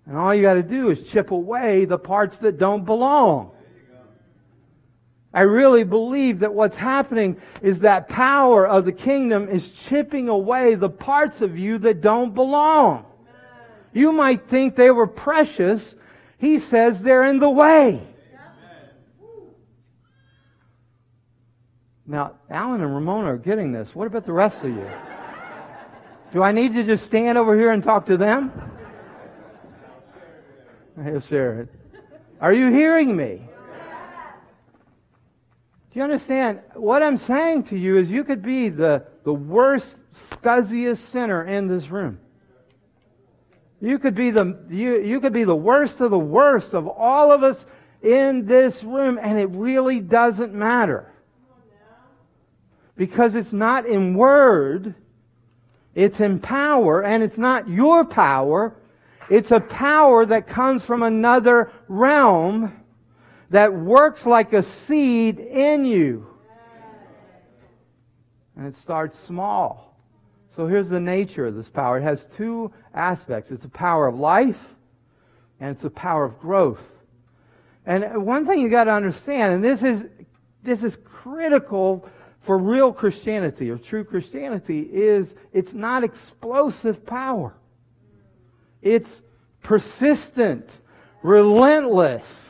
[0.07, 3.51] And all you got to do is chip away the parts that don't belong.
[5.35, 10.75] I really believe that what's happening is that power of the kingdom is chipping away
[10.75, 13.05] the parts of you that don't belong.
[13.93, 15.95] You might think they were precious.
[16.39, 18.07] He says they're in the way.
[22.07, 23.95] Now, Alan and Ramona are getting this.
[23.95, 24.89] What about the rest of you?
[26.33, 28.53] Do I need to just stand over here and talk to them?
[31.03, 31.69] Hey, Sharon.
[32.41, 33.43] Are you hearing me?
[35.97, 36.61] You understand?
[36.75, 41.69] What I'm saying to you is you could be the, the worst, scuzziest sinner in
[41.69, 42.19] this room.
[43.81, 47.33] You could be the you, you could be the worst of the worst of all
[47.33, 47.65] of us
[48.03, 51.11] in this room, and it really doesn't matter.
[52.95, 54.95] Because it's not in word,
[55.95, 58.77] it's in power, and it's not your power.
[59.31, 62.86] It's a power that comes from another realm
[63.51, 66.27] that works like a seed in you.
[68.57, 69.99] And it starts small.
[70.55, 74.19] So here's the nature of this power it has two aspects it's a power of
[74.19, 74.59] life,
[75.61, 76.81] and it's a power of growth.
[77.85, 80.07] And one thing you got to understand, and this is,
[80.63, 82.09] this is critical
[82.41, 87.55] for real Christianity or true Christianity, is it's not explosive power.
[88.83, 89.21] It's
[89.63, 90.79] persistent,
[91.23, 92.46] relentless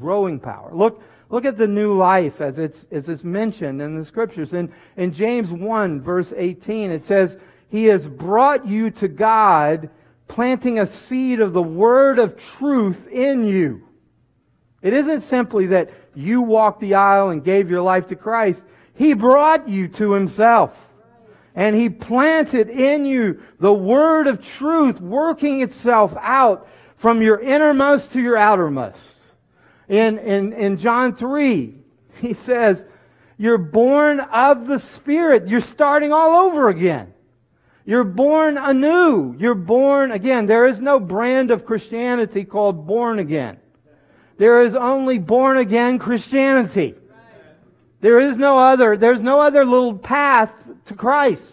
[0.00, 0.70] growing power.
[0.72, 4.52] Look, look at the new life as it's, as it's mentioned in the scriptures.
[4.52, 7.38] In, in James 1, verse 18, it says,
[7.68, 9.88] He has brought you to God,
[10.28, 13.82] planting a seed of the word of truth in you.
[14.82, 18.62] It isn't simply that you walked the aisle and gave your life to Christ.
[18.94, 20.76] He brought you to Himself.
[21.54, 28.12] And He planted in you the word of truth working itself out from your innermost
[28.12, 29.15] to your outermost
[29.88, 31.74] in, in, in John 3,
[32.20, 32.84] he says,
[33.38, 35.48] You're born of the Spirit.
[35.48, 37.12] You're starting all over again.
[37.84, 39.36] You're born anew.
[39.38, 40.46] You're born again.
[40.46, 43.58] There is no brand of Christianity called born again.
[44.38, 46.94] There is only born again Christianity.
[48.00, 50.52] There is no other, there's no other little path
[50.86, 51.52] to Christ.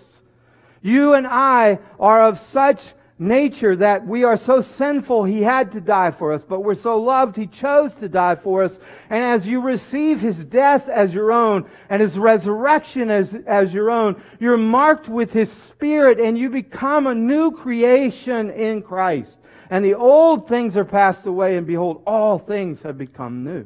[0.82, 2.94] You and I are of such
[3.24, 7.00] nature that we are so sinful he had to die for us, but we're so
[7.00, 8.80] loved he chose to die for us.
[9.10, 13.90] And as you receive his death as your own and his resurrection as, as your
[13.90, 19.40] own, you're marked with his spirit and you become a new creation in Christ.
[19.70, 23.66] And the old things are passed away and behold, all things have become new.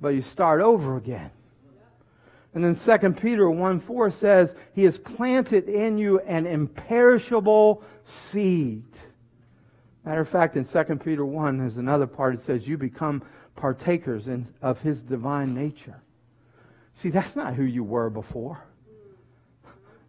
[0.00, 1.30] But you start over again.
[2.56, 8.82] And then 2 Peter 1 4 says, He has planted in you an imperishable seed.
[10.06, 13.22] Matter of fact, in 2 Peter 1, there's another part that says, You become
[13.56, 16.00] partakers in, of His divine nature.
[16.94, 18.64] See, that's not who you were before.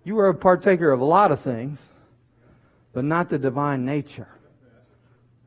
[0.05, 1.79] You were a partaker of a lot of things,
[2.93, 4.29] but not the divine nature.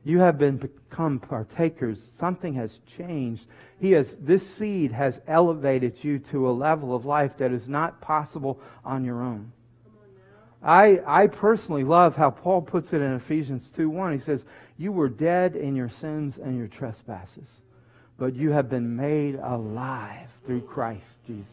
[0.04, 1.98] You have been become partakers.
[2.18, 3.46] Something has changed.
[3.78, 8.00] He has, this seed has elevated you to a level of life that is not
[8.00, 9.52] possible on your own.
[10.62, 14.12] I, I personally love how Paul puts it in Ephesians 2 1.
[14.12, 14.44] He says,
[14.76, 17.48] You were dead in your sins and your trespasses,
[18.18, 21.46] but you have been made alive through Christ Jesus.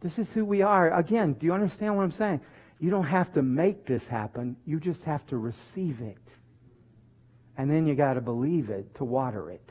[0.00, 0.92] This is who we are.
[0.92, 2.40] Again, do you understand what I'm saying?
[2.80, 6.18] You don't have to make this happen, you just have to receive it.
[7.58, 9.62] And then you got to believe it to water it.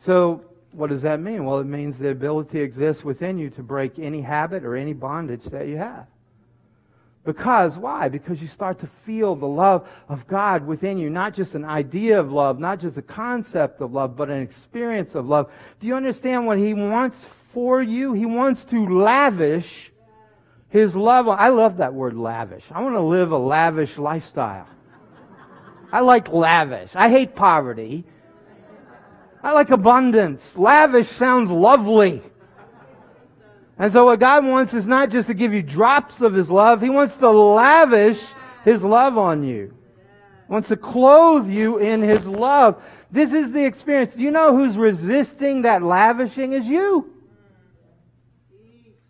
[0.00, 1.44] So, what does that mean?
[1.44, 5.44] Well, it means the ability exists within you to break any habit or any bondage
[5.44, 6.06] that you have.
[7.24, 8.08] Because, why?
[8.08, 11.08] Because you start to feel the love of God within you.
[11.08, 15.14] Not just an idea of love, not just a concept of love, but an experience
[15.14, 15.52] of love.
[15.78, 18.12] Do you understand what He wants for you?
[18.12, 19.92] He wants to lavish
[20.68, 21.28] His love.
[21.28, 22.64] I love that word lavish.
[22.72, 24.66] I want to live a lavish lifestyle.
[25.92, 26.90] I like lavish.
[26.94, 28.04] I hate poverty.
[29.42, 30.56] I like abundance.
[30.56, 32.22] Lavish sounds lovely.
[33.78, 36.80] And so what God wants is not just to give you drops of His love,
[36.80, 38.20] He wants to lavish
[38.64, 39.74] His love on you.
[40.46, 42.82] He wants to clothe you in His love.
[43.10, 44.14] This is the experience.
[44.14, 47.12] Do you know who's resisting that lavishing is you?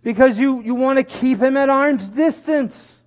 [0.03, 3.02] Because you, you want to keep Him at arm's distance.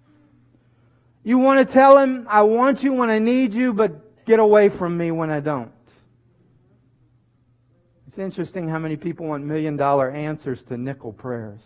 [1.25, 4.69] You want to tell Him, I want you when I need you, but get away
[4.69, 5.71] from me when I don't.
[8.07, 11.61] It's interesting how many people want million dollar answers to nickel prayers.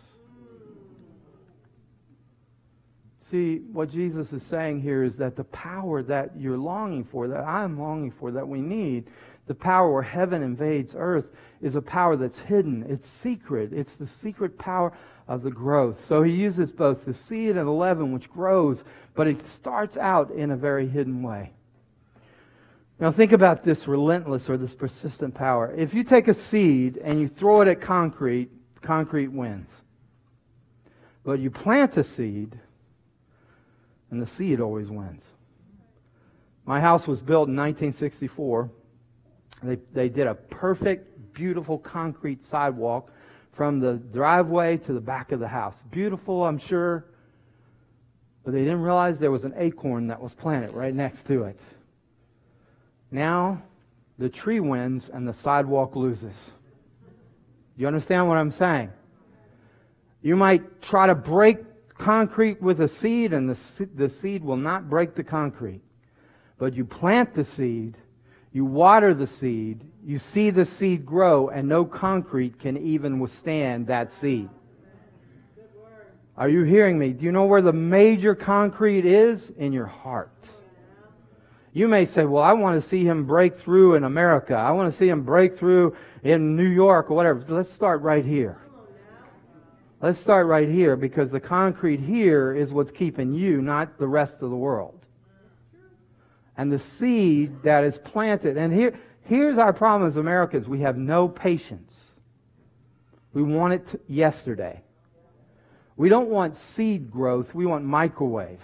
[3.30, 7.43] See, what Jesus is saying here is that the power that you're longing for, that
[7.43, 9.07] I'm longing for, that we need,
[9.45, 11.26] the power where heaven invades earth,
[11.62, 12.86] is a power that's hidden.
[12.88, 13.74] It's secret.
[13.74, 14.93] It's the secret power
[15.30, 16.03] of the growth.
[16.07, 20.32] So he uses both the seed and the leaven, which grows, but it starts out
[20.32, 21.53] in a very hidden way.
[22.99, 25.73] Now think about this relentless or this persistent power.
[25.77, 28.49] If you take a seed and you throw it at concrete,
[28.82, 29.69] concrete wins.
[31.23, 32.57] But you plant a seed,
[34.09, 35.23] and the seed always wins.
[36.65, 38.71] My house was built in 1964.
[39.61, 43.11] They, they did a perfect, beautiful concrete sidewalk
[43.60, 45.76] from the driveway to the back of the house.
[45.91, 47.03] Beautiful, I'm sure.
[48.45, 51.60] But they didn't realize there was an acorn that was planted right next to it.
[53.12, 53.62] Now
[54.18, 56.38] the tree wins and the sidewalk loses.
[57.76, 58.93] You understand what I'm saying?
[60.22, 61.57] You might try to break
[61.97, 65.82] concrete with a seed, and the, the seed will not break the concrete.
[66.57, 67.97] But you plant the seed,
[68.53, 73.86] you water the seed, you see the seed grow, and no concrete can even withstand
[73.86, 74.49] that seed.
[76.36, 77.10] Are you hearing me?
[77.10, 79.51] Do you know where the major concrete is?
[79.60, 80.49] In your heart.
[81.74, 84.55] You may say, well, I want to see him break through in America.
[84.55, 87.45] I want to see him break through in New York or whatever.
[87.47, 88.57] Let's start right here.
[90.01, 94.41] Let's start right here because the concrete here is what's keeping you, not the rest
[94.41, 95.05] of the world.
[96.57, 98.57] And the seed that is planted.
[98.57, 98.99] And here,
[99.30, 100.67] here's our problem as Americans.
[100.67, 101.93] We have no patience.
[103.34, 104.82] We want it yesterday.
[105.95, 107.53] We don't want seed growth.
[107.53, 108.61] We want microwave.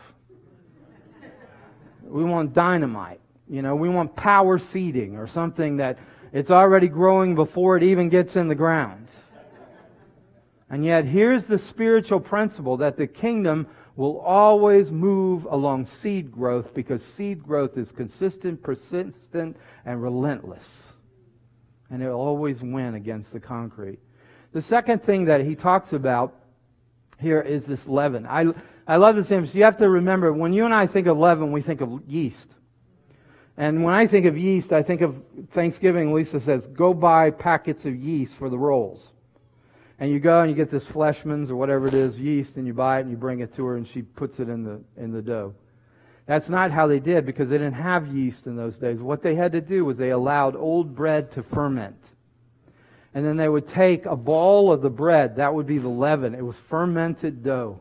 [2.02, 3.20] We want dynamite.
[3.48, 6.00] You know, we want power seeding or something that
[6.34, 9.08] it's already growing before it even gets in the ground.
[10.72, 16.74] And yet, here's the spiritual principle that the kingdom will always move along seed growth
[16.74, 20.92] because seed growth is consistent, persistent, and relentless.
[21.90, 24.00] And it will always win against the concrete.
[24.52, 26.34] The second thing that he talks about
[27.20, 28.26] here is this leaven.
[28.26, 28.54] I,
[28.88, 29.56] I love this image.
[29.56, 32.50] You have to remember, when you and I think of leaven, we think of yeast.
[33.58, 35.22] And when I think of yeast, I think of
[35.52, 36.12] Thanksgiving.
[36.12, 39.08] Lisa says, go buy packets of yeast for the rolls.
[40.00, 42.74] And you go and you get this Fleischmann's or whatever it is, yeast, and you
[42.74, 45.12] buy it and you bring it to her and she puts it in the, in
[45.12, 45.54] the dough.
[46.26, 49.00] That's not how they did because they didn't have yeast in those days.
[49.00, 52.02] What they had to do was they allowed old bread to ferment.
[53.14, 56.36] And then they would take a ball of the bread, that would be the leaven.
[56.36, 57.80] It was fermented dough.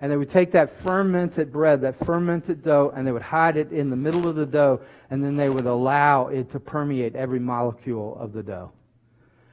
[0.00, 3.72] And they would take that fermented bread, that fermented dough, and they would hide it
[3.72, 4.80] in the middle of the dough,
[5.10, 8.72] and then they would allow it to permeate every molecule of the dough.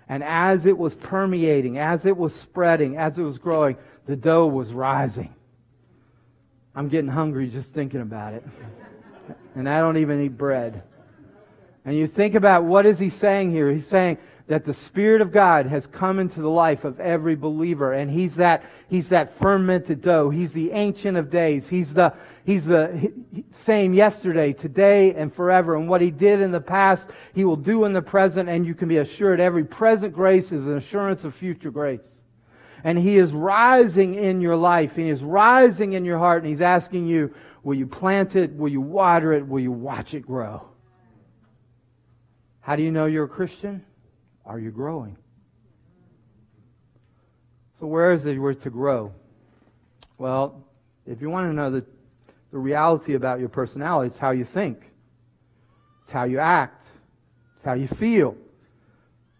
[0.09, 4.47] And as it was permeating, as it was spreading, as it was growing, the dough
[4.47, 5.33] was rising.
[6.75, 8.43] I'm getting hungry just thinking about it.
[9.55, 10.81] and I don't even eat bread.
[11.85, 13.71] And you think about what is he saying here?
[13.71, 14.17] He's saying,
[14.49, 17.93] that the Spirit of God has come into the life of every believer.
[17.93, 20.31] And He's that, He's that fermented dough.
[20.31, 21.67] He's the Ancient of Days.
[21.67, 23.13] He's the, He's the
[23.51, 25.75] same yesterday, today, and forever.
[25.75, 28.49] And what He did in the past, He will do in the present.
[28.49, 32.09] And you can be assured every present grace is an assurance of future grace.
[32.83, 34.95] And He is rising in your life.
[34.95, 36.41] He is rising in your heart.
[36.41, 38.55] And He's asking you, will you plant it?
[38.55, 39.47] Will you water it?
[39.47, 40.67] Will you watch it grow?
[42.61, 43.85] How do you know you're a Christian?
[44.49, 45.15] Are you growing?
[47.79, 49.13] So, where is it we're to grow?
[50.17, 50.65] Well,
[51.05, 51.85] if you want to know the,
[52.51, 54.91] the reality about your personality, it's how you think,
[56.01, 56.83] it's how you act,
[57.55, 58.35] it's how you feel.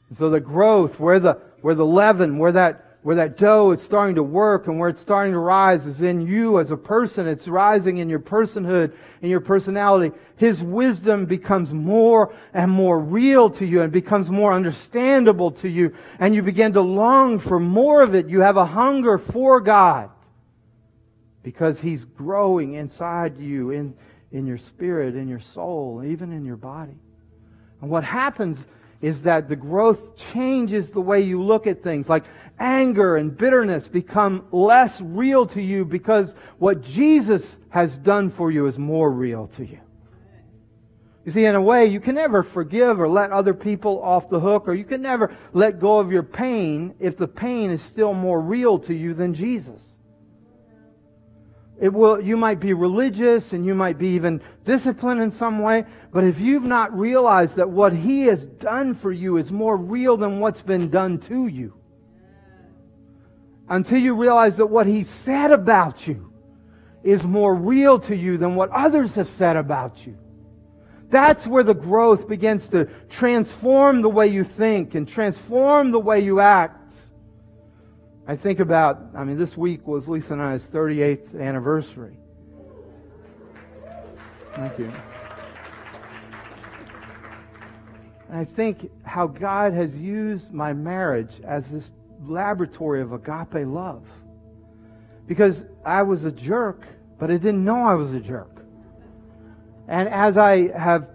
[0.10, 3.82] And so, the growth, where the, where the leaven, where that where that dough is
[3.82, 7.28] starting to work and where it's starting to rise is in you as a person.
[7.28, 10.14] It's rising in your personhood, in your personality.
[10.36, 15.96] His wisdom becomes more and more real to you and becomes more understandable to you.
[16.20, 18.28] And you begin to long for more of it.
[18.28, 20.10] You have a hunger for God
[21.42, 23.94] because He's growing inside you, in,
[24.34, 26.98] in your spirit, in your soul, even in your body.
[27.82, 28.68] And what happens
[29.02, 32.10] is that the growth changes the way you look at things.
[32.10, 32.26] Like
[32.60, 38.68] anger and bitterness become less real to you because what Jesus has done for you
[38.68, 39.80] is more real to you.
[41.26, 44.40] You see, in a way, you can never forgive or let other people off the
[44.40, 48.14] hook, or you can never let go of your pain if the pain is still
[48.14, 49.82] more real to you than Jesus.
[51.80, 55.86] It will, you might be religious and you might be even disciplined in some way,
[56.12, 60.18] but if you've not realized that what He has done for you is more real
[60.18, 61.74] than what's been done to you,
[63.70, 66.34] until you realize that what He said about you
[67.02, 70.18] is more real to you than what others have said about you,
[71.10, 76.20] that's where the growth begins to transform the way you think and transform the way
[76.20, 76.79] you act.
[78.30, 82.16] I think about, I mean, this week was Lisa and I's 38th anniversary.
[84.54, 84.94] Thank you.
[88.30, 91.90] And I think how God has used my marriage as this
[92.22, 94.06] laboratory of agape love.
[95.26, 96.84] Because I was a jerk,
[97.18, 98.64] but I didn't know I was a jerk.
[99.88, 101.08] And as I have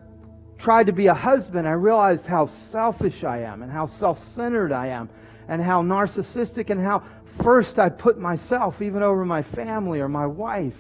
[0.59, 4.73] tried to be a husband, I realized how selfish I am and how self centered
[4.73, 5.09] I am
[5.49, 7.03] and how narcissistic and how
[7.42, 10.76] first I put myself even over my family or my wife.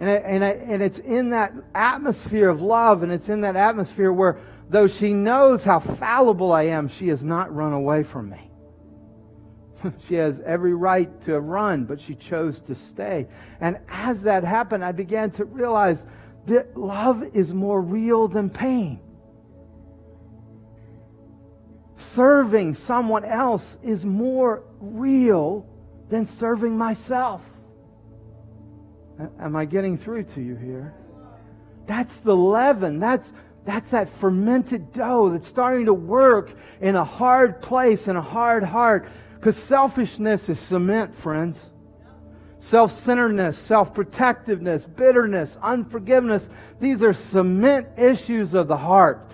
[0.00, 3.56] And, I, and, I, and it's in that atmosphere of love and it's in that
[3.56, 4.38] atmosphere where,
[4.70, 8.50] though she knows how fallible I am, she has not run away from me.
[10.06, 13.26] she has every right to run, but she chose to stay.
[13.60, 16.04] And as that happened, I began to realize
[16.46, 19.00] that love is more real than pain
[21.98, 25.66] serving someone else is more real
[26.08, 27.42] than serving myself.
[29.40, 30.94] Am I getting through to you here?
[31.86, 33.00] That's the leaven.
[33.00, 33.32] That's,
[33.64, 38.62] that's that fermented dough that's starting to work in a hard place, in a hard
[38.62, 39.08] heart.
[39.34, 41.58] Because selfishness is cement, friends.
[42.60, 49.32] Self centeredness, self protectiveness, bitterness, unforgiveness, these are cement issues of the heart.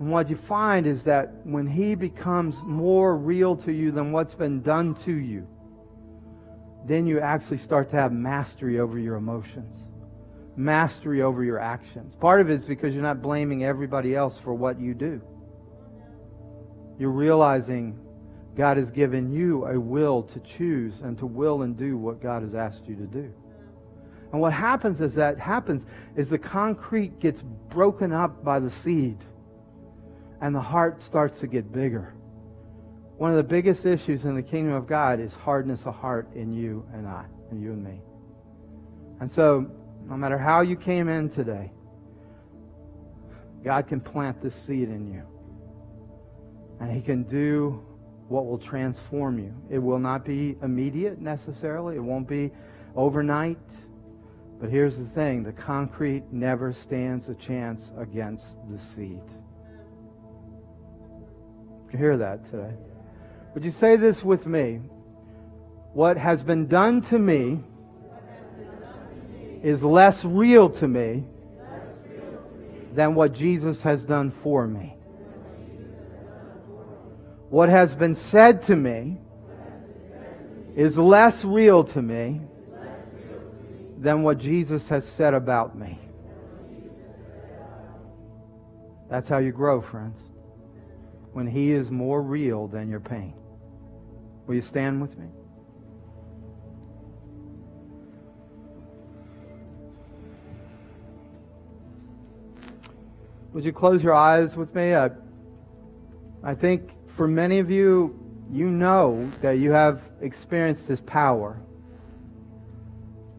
[0.00, 4.34] And what you find is that when He becomes more real to you than what's
[4.34, 5.46] been done to you,
[6.86, 9.76] then you actually start to have mastery over your emotions,
[10.56, 12.14] mastery over your actions.
[12.14, 15.20] Part of it is because you're not blaming everybody else for what you do.
[16.98, 17.98] You're realizing
[18.56, 22.40] God has given you a will to choose and to will and do what God
[22.40, 23.30] has asked you to do.
[24.32, 25.84] And what happens as that happens
[26.16, 29.18] is the concrete gets broken up by the seed
[30.40, 32.14] and the heart starts to get bigger.
[33.18, 36.54] One of the biggest issues in the kingdom of God is hardness of heart in
[36.54, 38.00] you and I, and you and me.
[39.20, 39.70] And so,
[40.08, 41.70] no matter how you came in today,
[43.62, 45.22] God can plant this seed in you.
[46.80, 47.84] And He can do
[48.28, 49.52] what will transform you.
[49.68, 52.50] It will not be immediate necessarily, it won't be
[52.96, 53.58] overnight.
[54.58, 59.20] But here's the thing the concrete never stands a chance against the seed
[61.92, 62.72] you hear that today?
[63.54, 64.80] Would you say this with me?
[65.92, 67.60] What has been done to me
[69.62, 71.24] is less real to me
[72.92, 74.94] than what Jesus has done for me.
[77.48, 79.18] What has been said to me
[80.76, 82.40] is less real to me
[83.98, 85.98] than what Jesus has said about me.
[89.08, 90.29] That's how you grow, friends
[91.32, 93.34] when He is more real than your pain.
[94.46, 95.26] Will you stand with me?
[103.52, 104.94] Would you close your eyes with me?
[104.94, 105.10] I,
[106.42, 108.16] I think for many of you,
[108.52, 111.60] you know that you have experienced His power.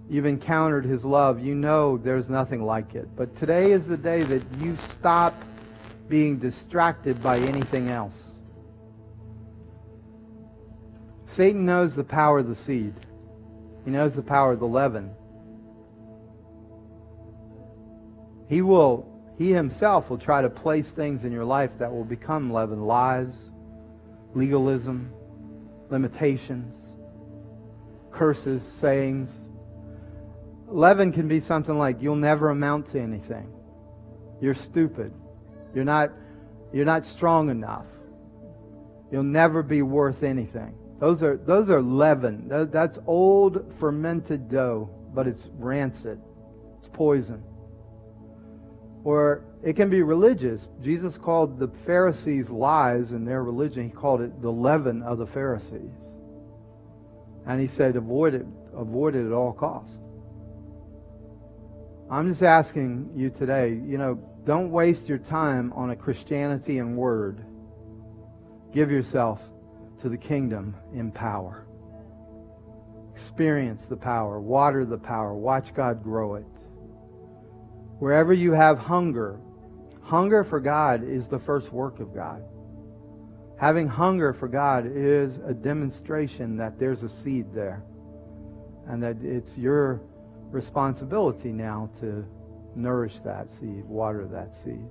[0.09, 1.39] You've encountered His love.
[1.39, 3.07] You know there's nothing like it.
[3.15, 5.33] But today is the day that you stop
[6.11, 8.13] being distracted by anything else.
[11.27, 12.93] Satan knows the power of the seed.
[13.85, 15.11] He knows the power of the leaven.
[18.49, 19.07] He will
[19.37, 23.33] he himself will try to place things in your life that will become leaven, lies,
[24.35, 25.13] legalism,
[25.89, 26.75] limitations,
[28.11, 29.29] curses, sayings.
[30.67, 33.51] Leaven can be something like you'll never amount to anything.
[34.41, 35.13] You're stupid.
[35.73, 36.11] You're not,
[36.73, 37.85] you're not strong enough.
[39.11, 40.73] You'll never be worth anything.
[40.99, 42.47] Those are, those are leaven.
[42.47, 46.21] That's old fermented dough, but it's rancid.
[46.77, 47.43] It's poison.
[49.03, 50.67] Or it can be religious.
[50.81, 53.83] Jesus called the Pharisees lies in their religion.
[53.85, 55.91] He called it the leaven of the Pharisees.
[57.47, 58.45] And he said, avoid it,
[58.75, 59.95] avoid it at all costs.
[62.11, 66.97] I'm just asking you today, you know, don't waste your time on a Christianity and
[66.97, 67.45] word.
[68.73, 69.41] Give yourself
[70.01, 71.67] to the kingdom in power.
[73.13, 76.45] Experience the power, water the power, watch God grow it.
[77.99, 79.39] Wherever you have hunger,
[80.01, 82.43] hunger for God is the first work of God.
[83.59, 87.83] Having hunger for God is a demonstration that there's a seed there
[88.87, 90.01] and that it's your
[90.49, 92.25] responsibility now to
[92.75, 94.85] nourish that seed, water that seed,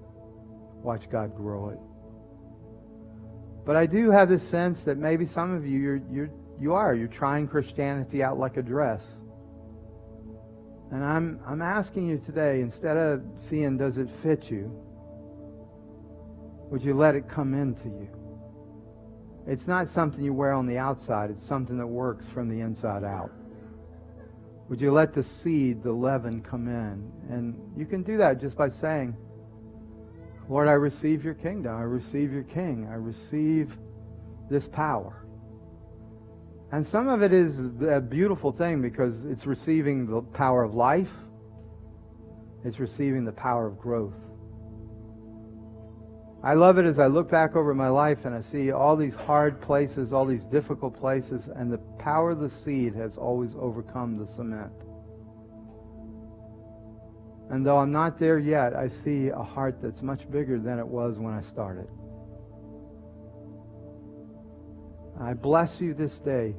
[0.83, 1.79] watch God grow it.
[3.65, 6.95] But I do have this sense that maybe some of you, you're, you're, you are,
[6.95, 9.03] you're trying Christianity out like a dress.
[10.91, 14.73] And I'm, I'm asking you today, instead of seeing does it fit you,
[16.71, 18.09] would you let it come into you?
[19.47, 23.05] It's not something you wear on the outside, it's something that works from the inside
[23.05, 23.31] out.
[24.71, 27.11] Would you let the seed, the leaven, come in?
[27.29, 29.17] And you can do that just by saying,
[30.49, 31.75] Lord, I receive your kingdom.
[31.77, 32.89] I receive your king.
[32.89, 33.77] I receive
[34.49, 35.27] this power.
[36.71, 41.11] And some of it is a beautiful thing because it's receiving the power of life,
[42.65, 44.15] it's receiving the power of growth.
[46.43, 49.15] I love it as I look back over my life and I see all these
[49.15, 54.17] hard places, all these difficult places, and the power of the seed has always overcome
[54.17, 54.73] the cement.
[57.51, 60.87] And though I'm not there yet, I see a heart that's much bigger than it
[60.87, 61.89] was when I started.
[65.21, 66.55] I bless you this day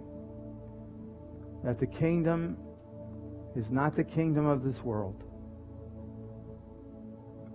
[1.64, 2.58] that the kingdom
[3.56, 5.24] is not the kingdom of this world.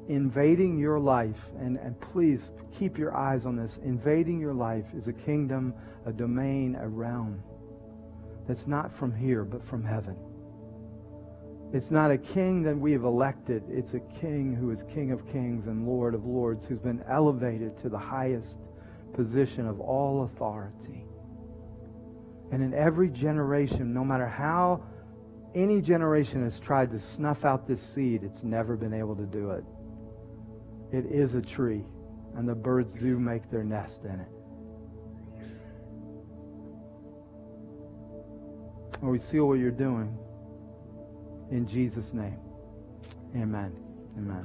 [0.09, 5.09] Invading your life, and, and please keep your eyes on this, invading your life is
[5.09, 7.43] a kingdom, a domain, a realm
[8.47, 10.17] that's not from here, but from heaven.
[11.73, 13.65] It's not a king that we have elected.
[13.69, 17.77] It's a king who is King of kings and Lord of lords, who's been elevated
[17.79, 18.59] to the highest
[19.15, 21.05] position of all authority.
[22.53, 24.85] And in every generation, no matter how
[25.57, 29.51] any generation has tried to snuff out this seed, it's never been able to do
[29.51, 29.65] it.
[30.93, 31.85] It is a tree,
[32.37, 34.29] and the birds do make their nest in it.
[39.03, 40.17] Or we see what you're doing.
[41.51, 42.39] In Jesus' name.
[43.35, 43.73] Amen.
[44.19, 44.45] Amen.